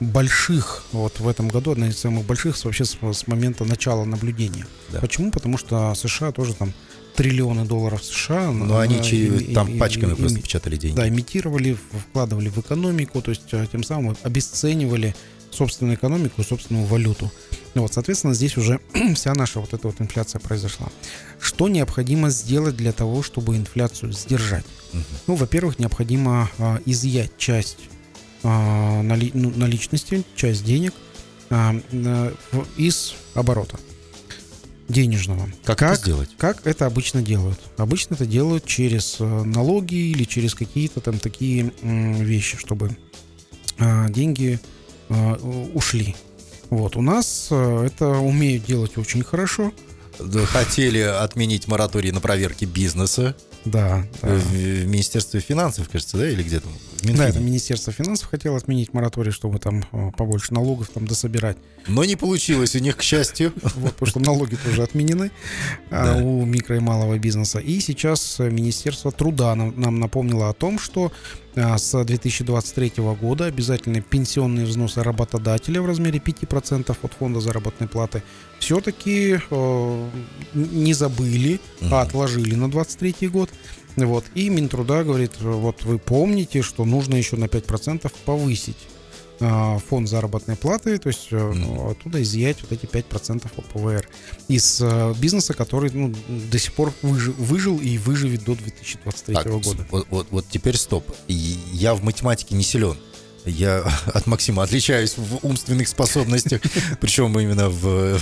[0.01, 4.67] больших вот в этом году, одна из самых больших вообще с, с момента начала наблюдения.
[4.91, 5.01] Да.
[5.01, 5.31] Почему?
[5.31, 6.73] Потому что США тоже там
[7.17, 8.51] триллионы долларов США.
[8.51, 10.97] Но они э, чи- им- там им- пачками им- просто им- печатали деньги.
[10.97, 11.77] да, имитировали,
[12.09, 15.15] вкладывали в экономику, то есть э, тем самым обесценивали
[15.51, 17.31] собственную экономику и собственную валюту.
[17.75, 18.81] Ну Вот, соответственно, здесь уже
[19.15, 20.89] вся наша вот эта вот инфляция произошла.
[21.41, 24.65] Что необходимо сделать для того, чтобы инфляцию сдержать?
[24.93, 25.05] Мгм.
[25.27, 28.00] Ну, во-первых, необходимо а, изъять часть а,
[28.43, 30.95] нали- ну, наличности, часть денег
[31.51, 31.75] а,
[32.77, 33.79] из оборота
[34.89, 35.49] денежного.
[35.65, 36.31] Как, это сделать?
[36.37, 37.59] Как это обычно делают?
[37.77, 42.97] Обычно это делают через э, налоги или через какие-то там такие вещи, чтобы
[43.79, 44.59] а, деньги
[45.09, 45.35] а,
[45.75, 46.17] ушли.
[46.71, 49.73] Вот, у нас э, это умеют делать очень хорошо.
[50.47, 54.29] Хотели отменить мораторий на проверки бизнеса Да, да.
[54.29, 56.69] в, в Министерстве финансов, кажется, да, или где-то?
[57.03, 61.57] Да, это Министерство финансов хотело отменить мораторий, чтобы там э, побольше налогов там дособирать.
[61.87, 63.53] Но не получилось у них, к счастью.
[63.77, 65.31] Вот, потому что налоги тоже отменены
[65.91, 66.23] а, Да.
[66.23, 67.59] у микро и малого бизнеса.
[67.59, 71.13] И сейчас Министерство труда нам, нам напомнило о том, что
[71.55, 78.23] с 2023 года обязательные пенсионные взносы работодателя в размере 5% от фонда заработной платы
[78.59, 79.41] все-таки
[80.55, 81.61] не забыли,
[81.91, 83.51] а отложили на 23 год.
[83.97, 84.25] Вот.
[84.35, 89.00] И Минтруда говорит, вот вы помните, что нужно еще на 5% повысить а,
[89.41, 94.07] фонд заработной платы, то есть э, ну, оттуда изъять вот эти 5% ОПВР
[94.49, 99.47] из э, бизнеса, который ну, до сих пор выжи- выжил и выживет до 2023 Так,
[99.49, 99.87] года.
[99.91, 101.11] Вот, вот, вот теперь стоп.
[101.27, 102.97] Я в математике не силен.
[103.47, 103.79] Я
[104.13, 106.61] от Максима отличаюсь в умственных способностях,
[107.01, 108.19] причем именно в,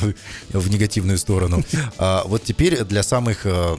[0.52, 1.64] в негативную сторону.
[1.98, 3.76] А вот теперь для самых э,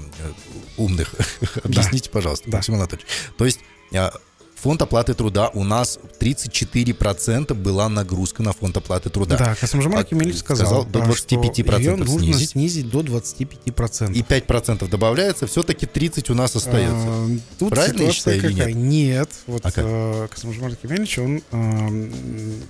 [0.78, 1.15] умных
[1.63, 2.58] объясните, пожалуйста, Да.
[2.58, 3.08] Максим Анатольевич.
[3.38, 3.60] То есть
[3.93, 4.12] а,
[4.60, 9.38] фонд оплаты труда у нас 34% была нагрузка на фонд оплаты труда.
[9.38, 12.50] Да, Касымжамар Кемелевич сказал, сказал, до да, 25% что ее нужно снизить.
[12.52, 14.13] снизить до 25%.
[14.13, 17.06] И 5% добавляется, все-таки 30 у нас остается.
[17.08, 18.74] А, Тут Правильно я считаю или какая?
[18.74, 19.30] Нет.
[19.48, 22.12] Вот А э, Касымжамар Кемелевич, он эм,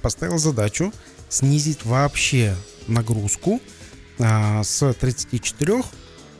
[0.01, 0.93] поставил задачу
[1.27, 2.55] снизить вообще
[2.87, 3.61] нагрузку
[4.19, 5.83] а, с 34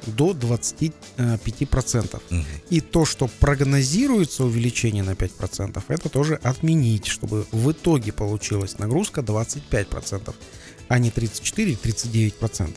[0.08, 2.22] до 25%.
[2.30, 2.46] Мгм.
[2.70, 9.22] И то, что прогнозируется увеличение на 5%, это тоже отменить, чтобы в итоге получилась нагрузка
[9.22, 10.36] 25%,
[10.88, 12.74] а не 34-39%.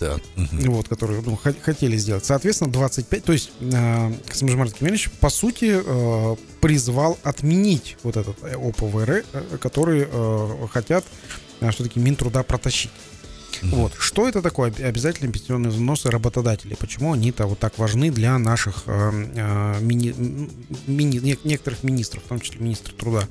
[0.00, 0.22] Так.
[0.34, 0.70] мгм.
[0.70, 2.24] Вот, которые ну, хо- хотели сделать.
[2.24, 8.56] Соответственно, 25, то есть э, Касымжамар Кемельевич, по сути, э, призвал отменить вот этот э,
[8.56, 11.04] ОПВР, э, который э, хотят
[11.60, 12.90] э, все-таки Минтруда протащить.
[13.62, 13.92] Вот.
[13.98, 16.76] Что это такое об- обязательные пенсионные взносы работодателей?
[16.76, 20.14] Почему они-то вот так важны для наших э, э, мини-
[20.86, 23.28] мини- не- некоторых министров, в том числе министра труда?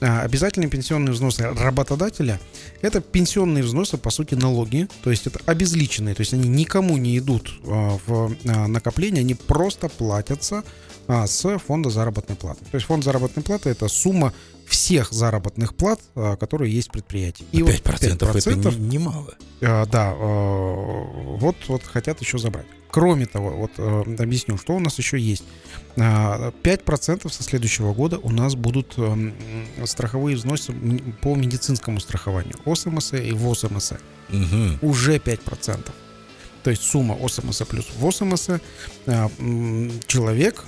[0.00, 2.40] А, Обязательные пенсионные взносы работодателя–
[2.82, 7.18] это пенсионные взносы, по сути, налоги, то есть это обезличенные, то есть они никому не
[7.18, 10.64] идут а, в а, накопление, они просто платятся
[11.08, 12.64] а, с фонда заработной платы.
[12.70, 14.32] То есть фонд заработной платы– это сумма
[14.66, 17.46] всех заработных плат, а, которые есть в предприятии.
[17.52, 19.34] И вот 5%, 5% это не- немало.
[19.62, 22.66] а, да, э, вот, вот хотят еще забрать.
[22.90, 25.44] Кроме того, вот э, объясню, что у нас еще есть.
[25.96, 29.32] А, 5% со следующего года у нас будут э,
[29.84, 30.72] страховые взносы
[31.20, 32.54] по медицинскому страхованию.
[32.64, 33.92] ОСМС и ВОСМС.
[34.30, 34.78] Мгм.
[34.82, 35.90] Уже 5%.
[36.62, 38.48] То есть сумма ОСМС плюс ВОСМС.
[40.06, 40.64] Человек,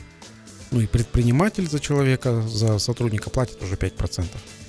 [0.70, 4.26] ну и предприниматель за человека, за сотрудника платит уже 5%.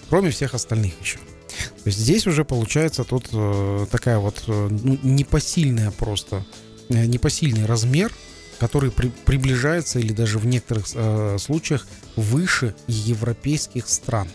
[0.10, 1.18] Кроме всех остальных еще.
[1.18, 6.46] То есть здесь уже получается тут э, такая вот э, ну, непосильная просто,
[6.90, 8.12] э, непосильный размер,
[8.60, 14.28] который при- приближается или даже в некоторых э, случаях выше европейских стран.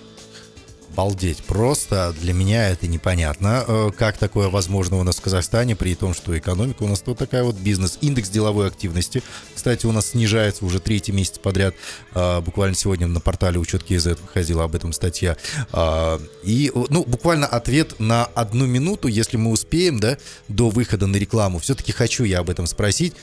[0.94, 1.42] Обалдеть.
[1.42, 3.64] Просто для меня это непонятно.
[3.66, 7.18] Э, как такое возможно у нас в Казахстане, при том, что экономика у нас тут
[7.18, 7.98] такая вот бизнес.
[8.00, 9.24] Индекс деловой активности,
[9.56, 11.74] кстати, у нас снижается уже третий месяц подряд.
[12.12, 15.36] А, буквально сегодня на портале учет КЗ выходила об этом статья.
[15.72, 20.16] А, и, ну, буквально ответ на одну минуту, если мы успеем, да,
[20.46, 21.58] до выхода на рекламу.
[21.58, 23.14] Все-таки хочу я об этом спросить.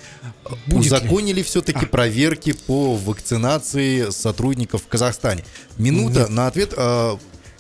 [0.68, 1.44] Будет Узаконили ли?
[1.44, 1.88] все-таки А.
[1.88, 5.46] проверки по вакцинации сотрудников в Казахстане?
[5.78, 6.74] Минута на ответ.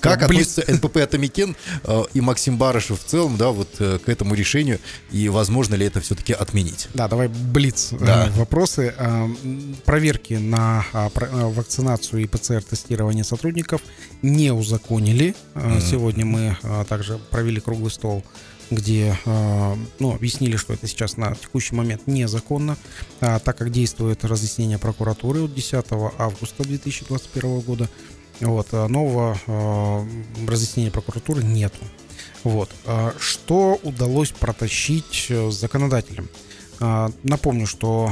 [0.01, 0.57] Как Блиц.
[0.57, 4.79] относится НПП «Атамикен» э, и Максим Барышев в целом, да, вот э, к этому решению,
[5.11, 6.87] и возможно ли это все-таки отменить?
[6.95, 8.29] Да, давай блиц э, Да.
[8.35, 8.93] вопросы.
[9.85, 13.81] Проверки на а, вакцинацию и ПЦР-тестирование сотрудников
[14.21, 15.35] не узаконили.
[15.53, 16.57] А, Сегодня мы
[16.89, 18.23] также провели круглый стол
[18.69, 19.17] где
[19.99, 22.77] ну, объяснили, что это сейчас на текущий момент незаконно,
[23.19, 25.85] а, так как действует разъяснение прокуратуры от 10
[26.17, 27.89] августа 2021 года.
[28.41, 30.05] Вот, а нового а,
[30.47, 31.77] разъяснения прокуратуры нету.
[32.43, 32.69] Вот.
[32.85, 36.27] а, Что удалось протащить э, законодателям?
[37.21, 38.11] Напомню, что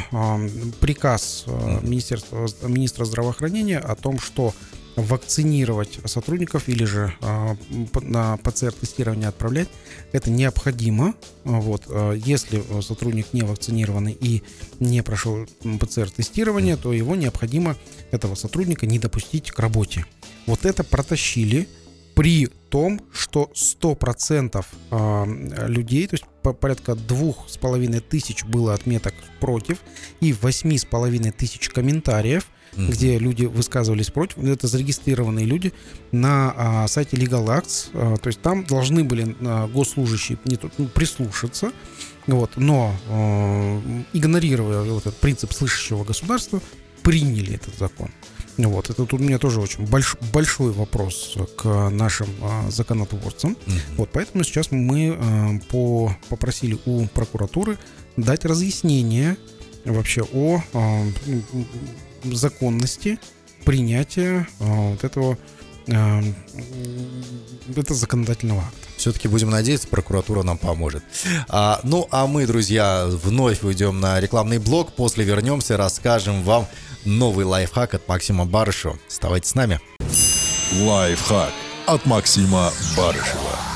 [0.80, 1.46] приказ
[1.82, 4.54] Министерства, министра здравоохранения о том, что
[5.02, 7.56] вакцинировать сотрудников или же а,
[8.02, 9.70] на ПЦР-тестирование отправлять,
[10.12, 11.14] это необходимо.
[11.46, 11.84] А, Вот.
[11.88, 14.44] а, Если э, сотрудник не вакцинированный и
[14.80, 15.46] не прошел
[15.80, 17.76] ПЦР-тестирование, то его необходимо,
[18.12, 20.06] этого сотрудника, не допустить к работе.
[20.46, 21.68] Вот это протащили
[22.16, 25.26] при том, что 100% а,
[25.68, 29.78] людей, то есть по- порядка двух с половиной тысяч было отметок против
[30.20, 32.90] и восьми с половиной тысяч комментариев, Мгм.
[32.92, 34.38] где люди высказывались против.
[34.40, 35.74] Это зарегистрированные люди
[36.12, 37.90] на а, сайте Legal Acts.
[37.94, 41.72] а, то есть там должны были а, госслужащие не то- ну, прислушаться,
[42.28, 43.82] вот, но а,
[44.14, 46.62] игнорируя вот этот принцип слышащего государства,
[47.04, 48.10] приняли этот закон.
[48.58, 53.52] Вот, это тут у меня тоже очень больш- большой вопрос к нашим а, законотворцам.
[53.66, 53.80] Мгм.
[53.98, 57.78] Вот, поэтому сейчас мы э, по, попросили у прокуратуры
[58.18, 59.38] дать разъяснение
[59.86, 61.14] вообще о м,
[62.24, 63.20] законности
[63.66, 65.38] принятия э, вот этого
[65.88, 66.36] м,
[67.76, 68.88] это законодательного акта.
[68.98, 71.04] Все-таки будем надеяться, прокуратура нам поможет.
[71.48, 74.94] А, ну, а мы, друзья, вновь уйдем на рекламный блок.
[74.94, 76.68] После вернемся, расскажем вам
[77.06, 79.00] новый лайфхак от Максима Барышева.
[79.08, 79.80] Оставайтесь с нами.
[80.82, 81.54] Лайфхак
[81.86, 83.69] от Максима Барышева.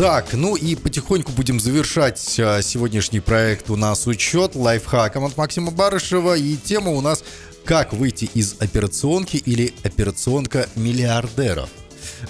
[0.00, 5.70] Так, ну и потихоньку будем завершать а, сегодняшний проект у нас учет лайфхаком от Максима
[5.72, 6.38] Барышева.
[6.38, 7.22] И тема у нас
[7.66, 11.68] «Как выйти из операционки или операционка миллиардеров».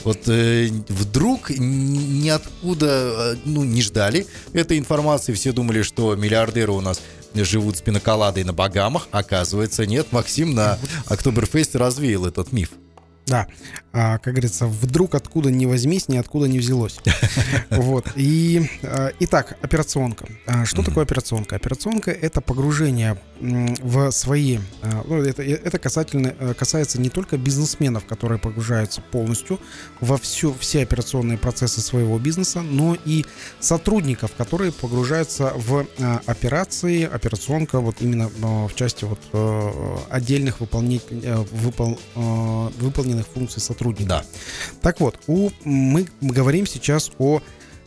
[0.03, 5.33] Вот э, вдруг ниоткуда э, ну, не ждали этой информации.
[5.33, 7.01] Все думали, что миллиардеры у нас
[7.35, 9.07] живут с пиноколадой на Багамах.
[9.13, 10.09] Оказывается, нет.
[10.11, 12.71] Максим на Октоберфесте развеял этот миф.
[13.31, 13.47] Да,
[13.93, 16.99] а, как говорится, вдруг откуда не возьмись, ниоткуда не взялось.
[17.71, 18.09] Вот.
[18.17, 20.27] И, а, итак, операционка.
[20.47, 21.57] А, Что такое операционка?
[21.57, 24.59] Операционка— это погружение в свои...
[24.83, 29.61] а, ну, это, это касательно, э, касается не только бизнесменов, которые погружаются полностью
[30.01, 33.25] во всю, все операционные процессы своего бизнеса, но и
[33.61, 35.87] сотрудников, которые погружаются в
[36.27, 42.83] операции, операционка вот именно в части вот э, отдельных выполнить, э, выпол- э,
[43.21, 44.09] выполненных функций сотрудника.
[44.09, 44.25] Да.
[44.83, 47.41] Так вот, у, мы говорим сейчас о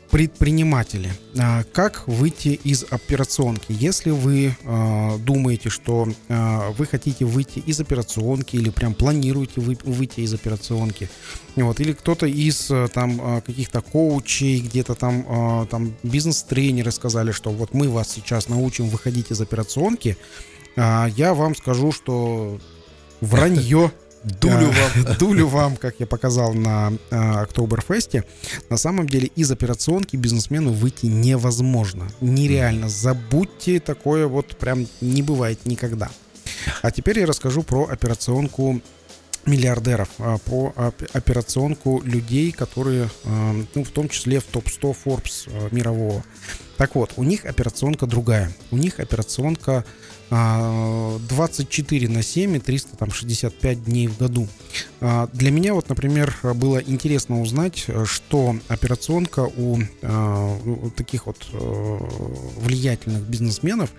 [0.09, 1.11] предпринимателе.
[1.39, 3.65] А, Как выйти из операционки?
[3.69, 9.77] Если вы а, думаете, что а, вы хотите выйти из операционки или прям планируете вы-
[9.83, 11.09] выйти из операционки,
[11.55, 17.73] вот, или кто-то из там каких-то коучей, где-то там, а, там бизнес-тренеры сказали, что вот
[17.73, 20.17] мы вас сейчас научим выходить из операционки,
[20.75, 22.59] я вам скажу, что
[23.21, 23.91] вранье.
[24.23, 25.15] Дулю вам.
[25.19, 28.23] Дулю вам, как я показал на э, Октоберфесте.
[28.69, 32.07] На самом деле из операционки бизнесмену выйти невозможно.
[32.21, 32.89] Нереально.
[32.89, 36.09] Забудьте такое вот прям не бывает никогда.
[36.81, 38.81] А теперь я расскажу про операционку
[39.45, 45.47] миллиардеров, а, про оп- операционку людей, которые, э, ну, в том числе в топ-100 Forbes
[45.47, 46.23] э, мирового.
[46.77, 48.51] Так вот, у них операционка другая.
[48.71, 49.85] У них операционка
[50.29, 54.47] 24 на 7 и 365 дней в году.
[54.99, 61.45] А, Для меня вот, например, было интересно узнать, э, что операционка у, а, таких вот
[61.51, 61.97] э,
[62.57, 63.91] влиятельных бизнесменов,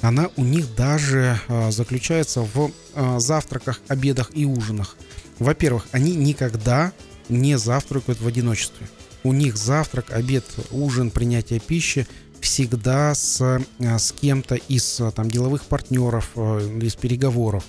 [0.00, 4.96] она у них даже а, заключается в а, завтраках, обедах и ужинах.
[5.38, 6.92] Во-первых, они никогда
[7.28, 8.86] не завтракают в одиночестве.
[9.22, 12.06] У них завтрак, обед, ужин, принятие пищи
[12.44, 17.64] всегда с, а, с кем-то из а, там, деловых партнеров, а, из переговоров.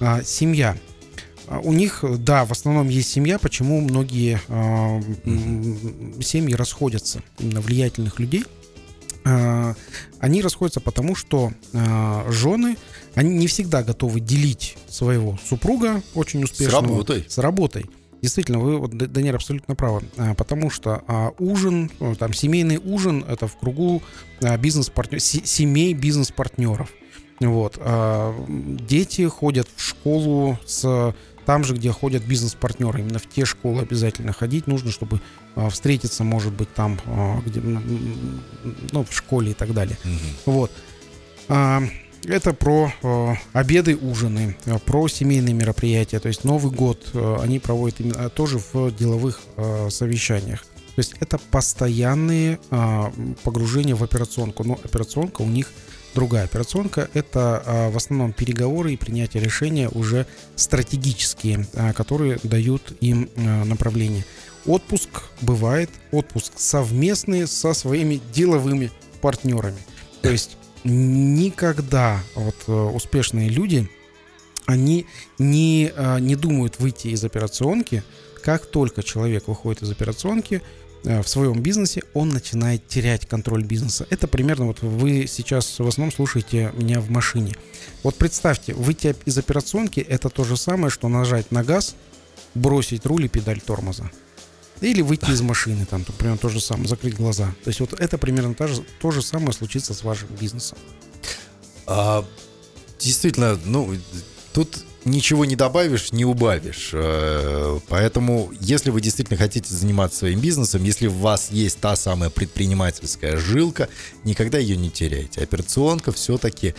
[0.00, 0.76] А, Семья.
[1.48, 3.38] А У них, да, в основном есть семья.
[3.38, 4.40] Почему многие
[6.22, 8.44] семьи расходятся именно влиятельных людей?
[9.24, 9.74] А,
[10.20, 11.52] Они расходятся потому, что
[12.28, 12.76] жены,
[13.14, 17.26] они не всегда готовы делить своего супруга очень успешного работой.
[17.28, 17.86] с работой.
[18.22, 20.02] Действительно, вы, вот, Д- Даниэль, абсолютно правы.
[20.16, 24.00] А, Потому что а, ужин, ну, там, семейный ужин, это в кругу
[24.40, 26.88] а, бизнес-партнер, се- семей бизнес-партнеров.
[27.40, 27.78] Вот.
[27.80, 31.14] а, Дети ходят в школу с
[31.44, 33.00] там же, где ходят бизнес-партнеры.
[33.00, 35.20] Именно в те школы обязательно ходить нужно, чтобы
[35.56, 39.98] а, встретиться, может быть, там, а, где, ну, в школе и так далее.
[40.04, 40.18] Мгм.
[40.46, 40.70] Вот.
[41.48, 41.82] А,
[42.24, 46.20] Это про э, обеды, ужины, э, про семейные мероприятия.
[46.20, 50.62] То есть Новый год э, они проводят именно, а, тоже в деловых э, совещаниях.
[50.94, 53.12] То есть это постоянные а,
[53.42, 54.62] погружения в операционку.
[54.62, 55.72] Но операционка у них
[56.14, 56.44] другая.
[56.44, 63.30] Операционка это а, в основном переговоры и принятие решения уже стратегические, а, которые дают им
[63.36, 64.24] а, направление.
[64.66, 69.78] Отпуск бывает, отпуск совместный со своими деловыми партнерами.
[70.20, 73.88] То есть никогда вот э, успешные люди,
[74.66, 75.06] они
[75.38, 78.02] не, э, не думают выйти из операционки.
[78.42, 80.62] Как только человек выходит из операционки
[81.04, 84.06] э, в своем бизнесе, он начинает терять контроль бизнеса.
[84.10, 87.54] Это примерно вот вы сейчас в основном слушаете меня в машине.
[88.02, 91.94] Вот представьте, выйти из операционки это то же самое, что нажать на газ,
[92.54, 94.10] бросить руль и педаль тормоза.
[94.82, 97.54] Или выйти из машины, там, примерно то же самое, закрыть глаза.
[97.64, 100.76] То есть вот это примерно то же, то же самое случится с вашим бизнесом.
[101.86, 102.24] А,
[102.98, 103.96] действительно, ну,
[104.52, 106.90] тут ничего не добавишь, не убавишь.
[106.92, 112.30] Э, Поэтому, если вы действительно хотите заниматься своим бизнесом, если у вас есть та самая
[112.30, 113.88] предпринимательская жилка,
[114.24, 115.42] никогда ее не теряйте.
[115.42, 116.74] Операционка все-таки...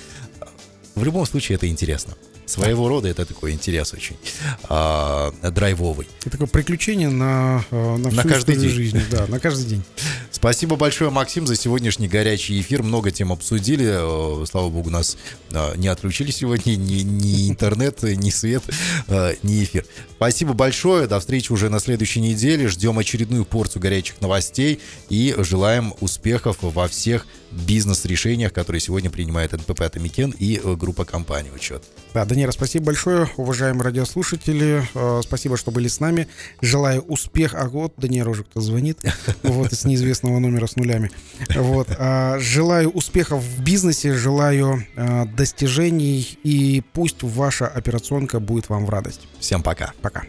[0.95, 2.13] В любом случае это интересно.
[2.53, 4.15] Своего рода это такой интерес очень
[4.69, 6.07] а, драйвовый.
[6.21, 8.75] Это такое приключение на, э, на, На всю каждый историю день.
[8.75, 9.01] жизни.
[9.09, 9.83] Да, на каждый день.
[10.29, 12.83] Спасибо большое, Максим, за сегодняшний горячий эфир.
[12.83, 13.87] Много тем обсудили.
[13.89, 15.17] Э, Слава богу, нас
[15.51, 18.63] э, не отключили сегодня ни, ни интернет, ни свет,
[19.41, 19.85] ни эфир.
[20.15, 21.07] Спасибо большое.
[21.07, 22.67] До встречи уже на следующей неделе.
[22.67, 24.79] Ждем очередную порцию горячих новостей
[25.09, 31.51] и желаем успехов во всех бизнес-решениях, которые сегодня принимает НПП Атомикен и э, группа компаний
[31.53, 31.83] «Учет».
[32.13, 34.85] Да, Данира, спасибо большое, уважаемые радиослушатели.
[34.95, 36.27] Э, Спасибо, что были с нами.
[36.59, 37.55] Желаю успех.
[37.55, 38.99] А вот Данира уже кто звонит.
[39.43, 41.09] Вот из неизвестного номера с нулями.
[41.55, 41.87] Вот.
[41.97, 48.89] А, Желаю успехов в бизнесе, желаю э, достижений и пусть ваша операционка будет вам в
[48.89, 49.21] радость.
[49.39, 49.93] Всем пока.
[50.01, 50.23] Пока.